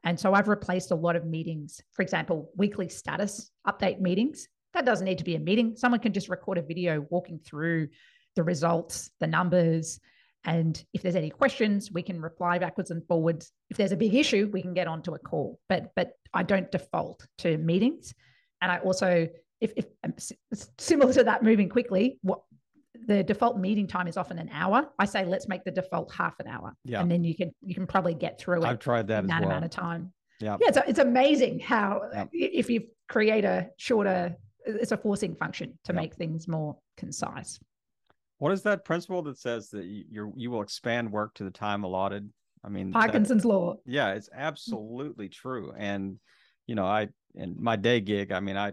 And 0.04 0.18
so 0.18 0.34
I've 0.34 0.48
replaced 0.48 0.92
a 0.92 0.94
lot 0.94 1.16
of 1.16 1.26
meetings. 1.26 1.80
For 1.92 2.02
example, 2.02 2.50
weekly 2.56 2.88
status 2.88 3.50
update 3.66 4.00
meetings. 4.00 4.48
That 4.74 4.84
doesn't 4.84 5.04
need 5.04 5.18
to 5.18 5.24
be 5.24 5.34
a 5.34 5.40
meeting. 5.40 5.74
Someone 5.76 6.00
can 6.00 6.12
just 6.12 6.28
record 6.28 6.58
a 6.58 6.62
video 6.62 7.06
walking 7.10 7.40
through 7.44 7.88
the 8.36 8.44
results, 8.44 9.10
the 9.18 9.26
numbers. 9.26 9.98
And 10.44 10.80
if 10.92 11.02
there's 11.02 11.16
any 11.16 11.30
questions, 11.30 11.90
we 11.90 12.02
can 12.02 12.20
reply 12.20 12.58
backwards 12.58 12.92
and 12.92 13.04
forwards. 13.08 13.50
If 13.68 13.78
there's 13.78 13.90
a 13.90 13.96
big 13.96 14.14
issue, 14.14 14.48
we 14.52 14.62
can 14.62 14.74
get 14.74 14.86
onto 14.86 15.14
a 15.14 15.18
call. 15.18 15.58
But 15.68 15.90
but 15.96 16.12
I 16.32 16.44
don't 16.44 16.70
default 16.70 17.26
to 17.38 17.58
meetings. 17.58 18.14
And 18.62 18.70
I 18.70 18.78
also, 18.78 19.28
if, 19.60 19.72
if 19.76 19.86
similar 20.78 21.12
to 21.14 21.24
that 21.24 21.42
moving 21.42 21.68
quickly, 21.68 22.18
what 22.22 22.42
the 23.06 23.22
default 23.22 23.58
meeting 23.58 23.86
time 23.86 24.08
is 24.08 24.16
often 24.16 24.38
an 24.38 24.50
hour. 24.52 24.88
I 24.98 25.04
say 25.04 25.24
let's 25.24 25.48
make 25.48 25.64
the 25.64 25.70
default 25.70 26.12
half 26.12 26.38
an 26.40 26.48
hour. 26.48 26.74
Yeah. 26.84 27.00
And 27.00 27.10
then 27.10 27.24
you 27.24 27.34
can 27.34 27.52
you 27.60 27.74
can 27.74 27.86
probably 27.86 28.14
get 28.14 28.38
through 28.38 28.62
it. 28.62 28.66
I've 28.66 28.78
tried 28.78 29.08
that 29.08 29.20
in 29.20 29.28
that 29.28 29.40
well. 29.40 29.50
amount 29.50 29.64
of 29.64 29.70
time. 29.70 30.12
Yeah. 30.40 30.56
Yeah. 30.60 30.72
So 30.72 30.82
it's 30.86 30.98
amazing 30.98 31.60
how 31.60 32.02
if 32.32 32.68
you 32.68 32.88
create 33.08 33.44
a 33.44 33.68
shorter, 33.76 34.36
it's 34.64 34.92
a 34.92 34.96
forcing 34.96 35.34
function 35.36 35.78
to 35.84 35.92
make 35.92 36.14
things 36.14 36.48
more 36.48 36.76
concise. 36.96 37.58
What 38.38 38.52
is 38.52 38.62
that 38.62 38.84
principle 38.84 39.22
that 39.22 39.38
says 39.38 39.70
that 39.70 39.84
you 39.84 40.32
you 40.36 40.50
will 40.50 40.62
expand 40.62 41.10
work 41.10 41.34
to 41.34 41.44
the 41.44 41.50
time 41.50 41.84
allotted? 41.84 42.28
I 42.64 42.68
mean, 42.68 42.92
Parkinson's 42.92 43.42
that, 43.42 43.48
law. 43.48 43.76
Yeah, 43.86 44.12
it's 44.14 44.28
absolutely 44.34 45.28
true. 45.28 45.72
And 45.76 46.18
you 46.66 46.74
know, 46.74 46.84
I 46.84 47.08
and 47.36 47.56
my 47.56 47.76
day 47.76 48.00
gig, 48.00 48.32
I 48.32 48.40
mean, 48.40 48.56
I 48.56 48.72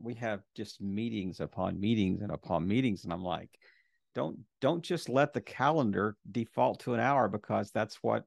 we 0.00 0.14
have 0.14 0.40
just 0.56 0.80
meetings 0.80 1.40
upon 1.40 1.78
meetings 1.78 2.22
and 2.22 2.32
upon 2.32 2.66
meetings, 2.66 3.04
and 3.04 3.12
I'm 3.12 3.22
like, 3.22 3.50
don't 4.14 4.38
don't 4.60 4.82
just 4.82 5.08
let 5.08 5.32
the 5.32 5.40
calendar 5.40 6.16
default 6.30 6.80
to 6.80 6.94
an 6.94 7.00
hour 7.00 7.28
because 7.28 7.70
that's 7.70 7.96
what 8.02 8.24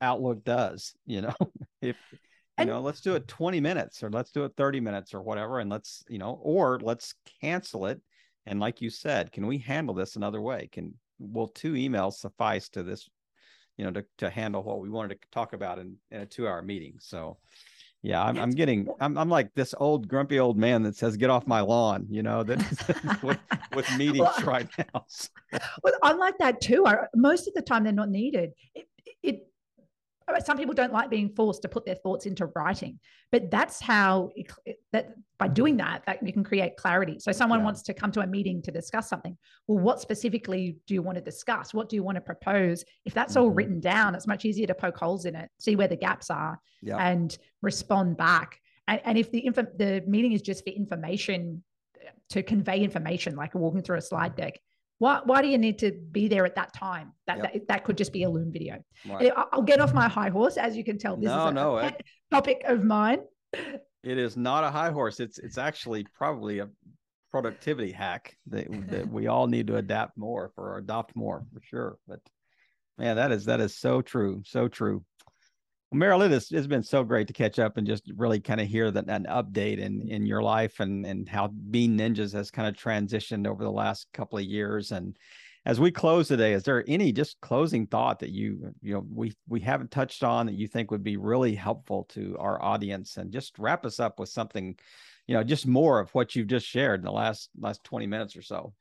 outlook 0.00 0.44
does 0.44 0.94
you 1.06 1.20
know? 1.22 1.34
If 1.80 1.96
you 2.12 2.22
and, 2.62 2.70
know 2.70 2.80
let's 2.80 3.00
do 3.00 3.14
it 3.14 3.28
20 3.28 3.60
minutes 3.60 4.02
or 4.02 4.10
let's 4.10 4.32
do 4.32 4.44
it 4.44 4.52
30 4.56 4.80
minutes 4.80 5.14
or 5.14 5.22
whatever 5.22 5.60
and 5.60 5.70
let's 5.70 6.02
you 6.08 6.18
know 6.18 6.40
or 6.42 6.80
let's 6.80 7.14
cancel 7.40 7.86
it. 7.86 8.00
And 8.46 8.58
like 8.58 8.80
you 8.80 8.90
said 8.90 9.30
can 9.30 9.46
we 9.46 9.58
handle 9.58 9.94
this 9.94 10.16
another 10.16 10.40
way? 10.40 10.68
Can 10.72 10.94
will 11.20 11.48
two 11.48 11.74
emails 11.74 12.14
suffice 12.14 12.68
to 12.70 12.82
this 12.82 13.08
you 13.76 13.84
know 13.84 13.92
to, 13.92 14.04
to 14.18 14.30
handle 14.30 14.62
what 14.62 14.80
we 14.80 14.90
wanted 14.90 15.20
to 15.20 15.28
talk 15.30 15.52
about 15.52 15.78
in, 15.78 15.96
in 16.10 16.22
a 16.22 16.26
two 16.26 16.48
hour 16.48 16.62
meeting? 16.62 16.94
So 16.98 17.38
yeah, 18.02 18.22
I'm, 18.22 18.38
I'm 18.38 18.50
getting, 18.50 18.88
I'm, 19.00 19.18
I'm 19.18 19.28
like 19.28 19.52
this 19.54 19.74
old 19.78 20.06
grumpy 20.06 20.38
old 20.38 20.56
man 20.56 20.82
that 20.84 20.94
says, 20.94 21.16
"Get 21.16 21.30
off 21.30 21.46
my 21.46 21.60
lawn," 21.60 22.06
you 22.08 22.22
know, 22.22 22.44
that 22.44 22.58
with, 23.22 23.38
with 23.74 23.96
meetings 23.96 24.20
well, 24.20 24.46
right 24.46 24.68
now. 24.78 25.04
well, 25.82 25.94
I'm 26.02 26.18
like 26.18 26.38
that 26.38 26.60
too. 26.60 26.86
I, 26.86 27.06
most 27.14 27.48
of 27.48 27.54
the 27.54 27.62
time, 27.62 27.82
they're 27.82 27.92
not 27.92 28.08
needed. 28.08 28.52
It, 28.74 28.88
some 30.44 30.56
people 30.56 30.74
don't 30.74 30.92
like 30.92 31.10
being 31.10 31.30
forced 31.30 31.62
to 31.62 31.68
put 31.68 31.86
their 31.86 31.94
thoughts 31.94 32.26
into 32.26 32.46
writing, 32.54 32.98
but 33.32 33.50
that's 33.50 33.80
how 33.80 34.30
it, 34.36 34.50
that 34.92 35.10
by 35.38 35.48
doing 35.48 35.76
that, 35.78 36.02
that 36.06 36.24
you 36.26 36.32
can 36.32 36.44
create 36.44 36.76
clarity. 36.76 37.18
So 37.18 37.32
someone 37.32 37.60
yeah. 37.60 37.64
wants 37.64 37.82
to 37.82 37.94
come 37.94 38.12
to 38.12 38.20
a 38.20 38.26
meeting 38.26 38.60
to 38.62 38.70
discuss 38.70 39.08
something. 39.08 39.36
Well, 39.66 39.78
what 39.78 40.00
specifically 40.00 40.76
do 40.86 40.94
you 40.94 41.02
want 41.02 41.16
to 41.16 41.22
discuss? 41.22 41.72
What 41.72 41.88
do 41.88 41.96
you 41.96 42.02
want 42.02 42.16
to 42.16 42.20
propose? 42.20 42.84
If 43.04 43.14
that's 43.14 43.34
mm-hmm. 43.34 43.42
all 43.42 43.50
written 43.50 43.80
down, 43.80 44.14
it's 44.14 44.26
much 44.26 44.44
easier 44.44 44.66
to 44.66 44.74
poke 44.74 44.98
holes 44.98 45.24
in 45.24 45.34
it, 45.34 45.48
see 45.58 45.76
where 45.76 45.88
the 45.88 45.96
gaps 45.96 46.30
are, 46.30 46.58
yeah. 46.82 46.96
and 46.96 47.36
respond 47.62 48.16
back. 48.16 48.60
And, 48.86 49.00
and 49.04 49.18
if 49.18 49.30
the 49.30 49.38
info, 49.38 49.66
the 49.76 50.02
meeting 50.06 50.32
is 50.32 50.42
just 50.42 50.64
for 50.64 50.70
information 50.70 51.62
to 52.30 52.42
convey 52.42 52.80
information, 52.80 53.36
like 53.36 53.54
walking 53.54 53.82
through 53.82 53.98
a 53.98 54.02
slide 54.02 54.36
deck, 54.36 54.58
why, 54.98 55.20
why 55.24 55.42
do 55.42 55.48
you 55.48 55.58
need 55.58 55.78
to 55.80 55.92
be 55.92 56.28
there 56.28 56.44
at 56.44 56.56
that 56.56 56.72
time? 56.72 57.12
That, 57.26 57.38
yep. 57.38 57.52
that, 57.52 57.68
that, 57.68 57.84
could 57.84 57.96
just 57.96 58.12
be 58.12 58.24
a 58.24 58.30
Loom 58.30 58.52
video. 58.52 58.82
Right. 59.08 59.32
I'll 59.52 59.62
get 59.62 59.80
off 59.80 59.94
my 59.94 60.08
high 60.08 60.28
horse. 60.28 60.56
As 60.56 60.76
you 60.76 60.84
can 60.84 60.98
tell, 60.98 61.16
this 61.16 61.26
no, 61.26 61.44
is 61.46 61.50
a, 61.50 61.54
no, 61.54 61.78
a 61.78 61.92
topic 62.30 62.62
of 62.66 62.82
mine. 62.82 63.20
It 63.52 64.18
is 64.18 64.36
not 64.36 64.64
a 64.64 64.70
high 64.70 64.90
horse. 64.90 65.20
It's 65.20 65.38
it's 65.38 65.58
actually 65.58 66.06
probably 66.14 66.60
a 66.60 66.68
productivity 67.30 67.92
hack 67.92 68.36
that, 68.46 68.66
that 68.88 69.08
we 69.10 69.26
all 69.26 69.46
need 69.46 69.66
to 69.66 69.76
adapt 69.76 70.16
more 70.16 70.50
for 70.54 70.72
or 70.72 70.78
adopt 70.78 71.14
more 71.14 71.44
for 71.52 71.60
sure. 71.62 71.98
But 72.06 72.20
man, 72.96 73.16
that 73.16 73.32
is 73.32 73.44
that 73.46 73.60
is 73.60 73.76
so 73.76 74.02
true, 74.02 74.42
so 74.44 74.68
true. 74.68 75.04
Well, 75.90 76.00
Meryl, 76.00 76.24
it 76.24 76.32
has, 76.32 76.50
it's 76.50 76.66
been 76.66 76.82
so 76.82 77.02
great 77.02 77.28
to 77.28 77.32
catch 77.32 77.58
up 77.58 77.76
and 77.78 77.86
just 77.86 78.10
really 78.16 78.40
kind 78.40 78.60
of 78.60 78.66
hear 78.68 78.90
that 78.90 79.08
an 79.08 79.24
update 79.28 79.78
in 79.78 80.06
in 80.08 80.26
your 80.26 80.42
life 80.42 80.80
and 80.80 81.06
and 81.06 81.26
how 81.28 81.48
Bean 81.48 81.96
Ninjas 81.98 82.32
has 82.34 82.50
kind 82.50 82.68
of 82.68 82.74
transitioned 82.74 83.46
over 83.46 83.64
the 83.64 83.70
last 83.72 84.06
couple 84.12 84.38
of 84.38 84.44
years. 84.44 84.92
And 84.92 85.16
as 85.64 85.80
we 85.80 85.90
close 85.90 86.28
today, 86.28 86.52
is 86.52 86.62
there 86.62 86.84
any 86.86 87.10
just 87.12 87.40
closing 87.40 87.86
thought 87.86 88.18
that 88.18 88.30
you 88.30 88.74
you 88.82 88.94
know 88.94 89.06
we 89.10 89.32
we 89.48 89.60
haven't 89.60 89.90
touched 89.90 90.22
on 90.22 90.46
that 90.46 90.56
you 90.56 90.68
think 90.68 90.90
would 90.90 91.02
be 91.04 91.16
really 91.16 91.54
helpful 91.54 92.04
to 92.10 92.36
our 92.38 92.62
audience? 92.62 93.16
And 93.16 93.32
just 93.32 93.58
wrap 93.58 93.86
us 93.86 93.98
up 93.98 94.20
with 94.20 94.28
something, 94.28 94.78
you 95.26 95.34
know, 95.34 95.42
just 95.42 95.66
more 95.66 96.00
of 96.00 96.10
what 96.14 96.36
you've 96.36 96.48
just 96.48 96.66
shared 96.66 97.00
in 97.00 97.06
the 97.06 97.12
last 97.12 97.48
last 97.58 97.82
twenty 97.82 98.06
minutes 98.06 98.36
or 98.36 98.42
so. 98.42 98.74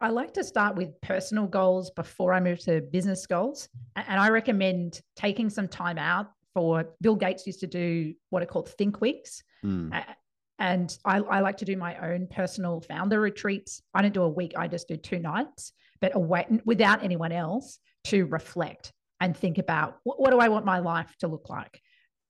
I 0.00 0.08
like 0.10 0.34
to 0.34 0.44
start 0.44 0.76
with 0.76 1.00
personal 1.00 1.46
goals 1.46 1.90
before 1.90 2.32
I 2.32 2.40
move 2.40 2.60
to 2.60 2.80
business 2.80 3.26
goals. 3.26 3.68
And 3.94 4.20
I 4.20 4.28
recommend 4.28 5.00
taking 5.14 5.50
some 5.50 5.68
time 5.68 5.98
out 5.98 6.30
for 6.54 6.94
Bill 7.00 7.16
Gates 7.16 7.46
used 7.46 7.60
to 7.60 7.66
do 7.66 8.14
what 8.30 8.42
are 8.42 8.46
called 8.46 8.68
think 8.68 9.00
weeks. 9.00 9.42
Mm. 9.64 10.04
And 10.58 10.98
I, 11.04 11.18
I, 11.18 11.40
like 11.40 11.58
to 11.58 11.66
do 11.66 11.76
my 11.76 11.96
own 11.98 12.28
personal 12.28 12.80
founder 12.80 13.20
retreats. 13.20 13.82
I 13.92 14.00
don't 14.00 14.14
do 14.14 14.22
a 14.22 14.28
week, 14.28 14.54
I 14.56 14.68
just 14.68 14.88
do 14.88 14.96
two 14.96 15.18
nights, 15.18 15.72
but 16.00 16.16
away 16.16 16.46
without 16.64 17.04
anyone 17.04 17.32
else 17.32 17.78
to 18.04 18.24
reflect 18.24 18.92
and 19.20 19.36
think 19.36 19.58
about 19.58 19.98
what, 20.04 20.18
what 20.18 20.30
do 20.30 20.38
I 20.38 20.48
want 20.48 20.64
my 20.64 20.78
life 20.78 21.14
to 21.20 21.28
look 21.28 21.50
like? 21.50 21.80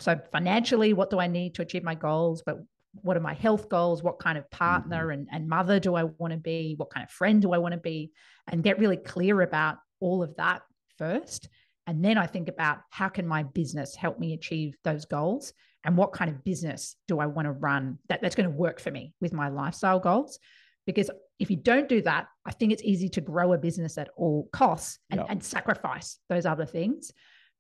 So 0.01 0.21
financially, 0.33 0.93
what 0.93 1.11
do 1.11 1.21
I 1.21 1.29
need 1.29 1.55
to 1.55 1.63
achieve 1.63 1.85
my 1.85 1.95
goals? 1.95 2.43
But 2.45 2.59
what 3.03 3.17
are 3.17 3.21
my 3.21 3.35
health 3.35 3.69
goals? 3.69 4.03
What 4.03 4.19
kind 4.19 4.39
of 4.39 4.51
partner 4.51 5.09
mm-hmm. 5.09 5.13
and, 5.13 5.29
and 5.31 5.49
mother 5.49 5.81
do 5.81 5.95
i 5.95 6.05
want 6.05 6.33
to 6.33 6.39
be? 6.39 6.75
What 6.77 6.91
kind 6.91 7.05
of 7.05 7.11
friend 7.11 7.41
do 7.43 7.53
i 7.53 7.59
want 7.59 7.73
to 7.73 7.81
be? 7.81 8.13
And 8.49 8.63
get 8.63 8.79
really 8.79 8.97
clear 8.97 9.41
about 9.43 9.77
all 10.01 10.23
of 10.23 10.37
that 10.37 10.63
first. 10.99 11.49
And 11.87 12.05
then 12.05 12.19
i 12.19 12.27
think 12.27 12.49
about 12.49 12.79
how 12.91 13.09
can 13.09 13.27
my 13.27 13.43
business 13.43 13.95
help 13.95 14.19
me 14.19 14.35
achieve 14.35 14.77
those 14.85 15.05
goals? 15.05 15.53
And 15.85 15.97
what 15.97 16.13
kind 16.13 16.31
of 16.31 16.45
business 16.45 16.97
do 17.09 17.21
i 17.21 17.27
want 17.27 17.47
to 17.47 17.53
run 17.53 17.99
that, 18.09 18.21
that's 18.23 18.35
going 18.35 18.51
to 18.51 18.57
work 18.57 18.81
for 18.81 18.91
me 18.91 19.13
with 19.21 19.33
my 19.33 19.49
lifestyle 19.49 20.01
goals? 20.01 20.39
Because 20.87 21.11
if 21.39 21.51
you 21.51 21.57
don't 21.57 21.89
do 21.89 22.01
that 22.03 22.29
i 22.47 22.53
think 22.53 22.73
it's 22.73 22.83
easy 22.83 23.09
to 23.11 23.21
grow 23.21 23.53
a 23.53 23.59
business 23.59 23.99
at 23.99 24.09
all 24.17 24.49
costs 24.53 24.99
and, 25.11 25.21
yep. 25.21 25.27
and 25.29 25.45
sacrifice 25.45 26.19
those 26.29 26.47
other 26.47 26.67
things. 26.67 27.13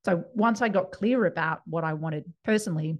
So 0.04 0.24
once 0.34 0.62
i 0.62 0.68
got 0.68 0.92
clear 0.92 1.26
about 1.26 1.60
what 1.66 1.84
i 1.84 1.92
wanted 1.92 2.24
personally 2.44 2.98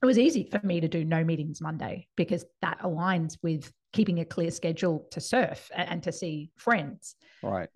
it 0.00 0.06
was 0.06 0.18
easy 0.18 0.48
for 0.50 0.60
me 0.64 0.80
to 0.80 0.88
do 0.88 1.04
no 1.04 1.24
meetings 1.24 1.60
Monday 1.60 2.06
because 2.16 2.44
that 2.62 2.78
aligns 2.80 3.36
with 3.42 3.72
keeping 3.92 4.20
a 4.20 4.24
clear 4.24 4.50
schedule 4.50 5.06
to 5.10 5.20
surf 5.20 5.70
and, 5.74 6.02
to 6.02 6.12
see 6.12 6.50
friends. 6.56 7.16
Right. 7.42 7.68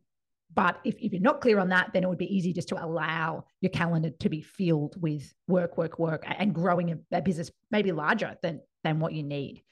But 0.55 0.79
if, 0.85 0.95
if 0.99 1.13
you're 1.13 1.23
not 1.23 1.41
clear 1.41 1.59
on 1.59 1.71
that, 1.71 1.91
then 1.93 2.05
it 2.05 2.09
would 2.09 2.19
be 2.19 2.35
easy 2.35 2.53
just 2.53 2.69
to 2.69 2.85
allow 2.85 3.45
your 3.61 3.71
calendar 3.71 4.11
to 4.11 4.29
be 4.29 4.43
filled 4.43 5.01
with 5.01 5.33
work, 5.49 5.79
work, 5.79 5.99
work, 5.99 6.25
and 6.27 6.55
growing 6.55 6.93
a, 6.93 7.17
a 7.17 7.23
business 7.23 7.51
maybe 7.71 7.91
larger 7.91 8.37
than 8.43 8.61
than 8.85 9.01
what 9.01 9.15
you 9.15 9.23
need. 9.23 9.63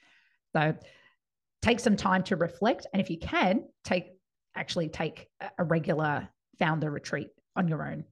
So 0.55 0.75
take 1.61 1.79
some 1.79 1.95
time 1.95 2.23
to 2.23 2.35
reflect, 2.35 2.87
and 2.91 3.01
if 3.01 3.09
you 3.09 3.19
can, 3.19 3.65
take 3.83 4.07
actually 4.55 4.89
take 4.89 5.27
a 5.57 5.63
regular 5.63 6.27
founder 6.57 6.89
retreat 6.89 7.29
on 7.55 7.67
your 7.67 7.87
own. 7.87 8.03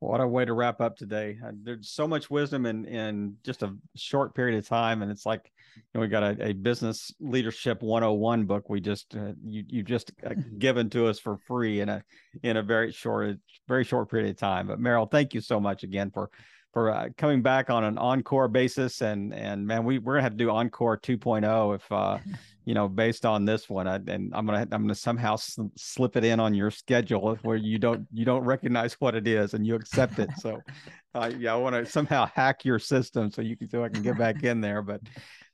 What 0.00 0.22
a 0.22 0.26
way 0.26 0.46
to 0.46 0.54
wrap 0.54 0.80
up 0.80 0.96
today. 0.96 1.38
Uh, 1.44 1.52
there's 1.62 1.90
so 1.90 2.08
much 2.08 2.30
wisdom 2.30 2.64
in 2.64 2.86
in 2.86 3.36
just 3.44 3.62
a 3.62 3.76
short 3.96 4.34
period 4.34 4.58
of 4.58 4.66
time, 4.66 5.02
and 5.02 5.10
it's 5.10 5.26
like 5.26 5.52
you 5.76 5.82
know, 5.92 6.00
we 6.00 6.08
got 6.08 6.22
a, 6.22 6.48
a 6.48 6.52
business 6.54 7.12
leadership 7.20 7.82
101 7.82 8.46
book 8.46 8.70
we 8.70 8.80
just 8.80 9.14
uh, 9.14 9.32
you 9.44 9.62
you 9.68 9.82
just 9.82 10.12
uh, 10.24 10.30
given 10.58 10.88
to 10.90 11.06
us 11.06 11.18
for 11.18 11.36
free 11.46 11.80
in 11.80 11.90
a 11.90 12.02
in 12.42 12.56
a 12.56 12.62
very 12.62 12.92
short 12.92 13.36
very 13.68 13.84
short 13.84 14.10
period 14.10 14.30
of 14.30 14.38
time. 14.38 14.68
But 14.68 14.80
Meryl, 14.80 15.10
thank 15.10 15.34
you 15.34 15.42
so 15.42 15.60
much 15.60 15.82
again 15.82 16.10
for 16.10 16.30
for 16.72 16.90
uh, 16.90 17.08
coming 17.16 17.42
back 17.42 17.70
on 17.70 17.84
an 17.84 17.98
encore 17.98 18.48
basis 18.48 19.00
and 19.00 19.34
and 19.34 19.66
man 19.66 19.84
we 19.84 19.98
we're 19.98 20.14
gonna 20.14 20.22
have 20.22 20.32
to 20.32 20.38
do 20.38 20.50
encore 20.50 20.96
2.0 20.98 21.74
if 21.74 21.92
uh 21.92 22.18
you 22.64 22.74
know 22.74 22.88
based 22.88 23.26
on 23.26 23.44
this 23.44 23.68
one 23.68 23.88
I, 23.88 23.96
and 23.96 24.32
i'm 24.34 24.46
gonna 24.46 24.66
i'm 24.70 24.82
gonna 24.82 24.94
somehow 24.94 25.36
sl- 25.36 25.72
slip 25.76 26.16
it 26.16 26.24
in 26.24 26.38
on 26.38 26.54
your 26.54 26.70
schedule 26.70 27.36
where 27.42 27.56
you 27.56 27.78
don't 27.78 28.06
you 28.12 28.24
don't 28.24 28.44
recognize 28.44 28.94
what 28.94 29.14
it 29.14 29.26
is 29.26 29.54
and 29.54 29.66
you 29.66 29.74
accept 29.74 30.18
it. 30.18 30.30
So 30.38 30.60
uh, 31.14 31.32
yeah 31.36 31.52
i 31.52 31.56
want 31.56 31.74
to 31.74 31.84
somehow 31.90 32.26
hack 32.34 32.64
your 32.64 32.78
system 32.78 33.30
so 33.30 33.42
you 33.42 33.56
can 33.56 33.68
so 33.68 33.82
i 33.82 33.88
can 33.88 34.02
get 34.02 34.16
back 34.16 34.44
in 34.44 34.60
there 34.60 34.80
but 34.80 35.00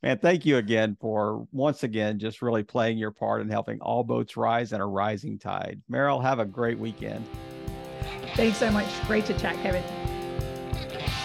man 0.03 0.19
thank 0.19 0.45
you 0.45 0.59
again 0.59 0.97
for 1.01 1.47
once 1.51 1.83
again 1.83 2.19
just 2.19 2.43
really 2.43 2.63
playing 2.63 2.99
your 2.99 3.11
part 3.11 3.41
in 3.41 3.49
helping 3.49 3.81
all 3.81 4.05
boats 4.05 4.37
rise 4.37 4.73
and 4.73 4.83
a 4.83 4.87
rising 4.87 5.39
tide. 5.39 5.81
Meryl, 5.91 6.21
have 6.21 6.41
a 6.41 6.45
great 6.45 6.79
weekend. 6.79 7.25
Thanks 8.35 8.59
so 8.59 8.71
much. 8.71 8.87
Great 9.07 9.25
to 9.27 9.39
chat 9.39 9.57
kevin 9.63 9.83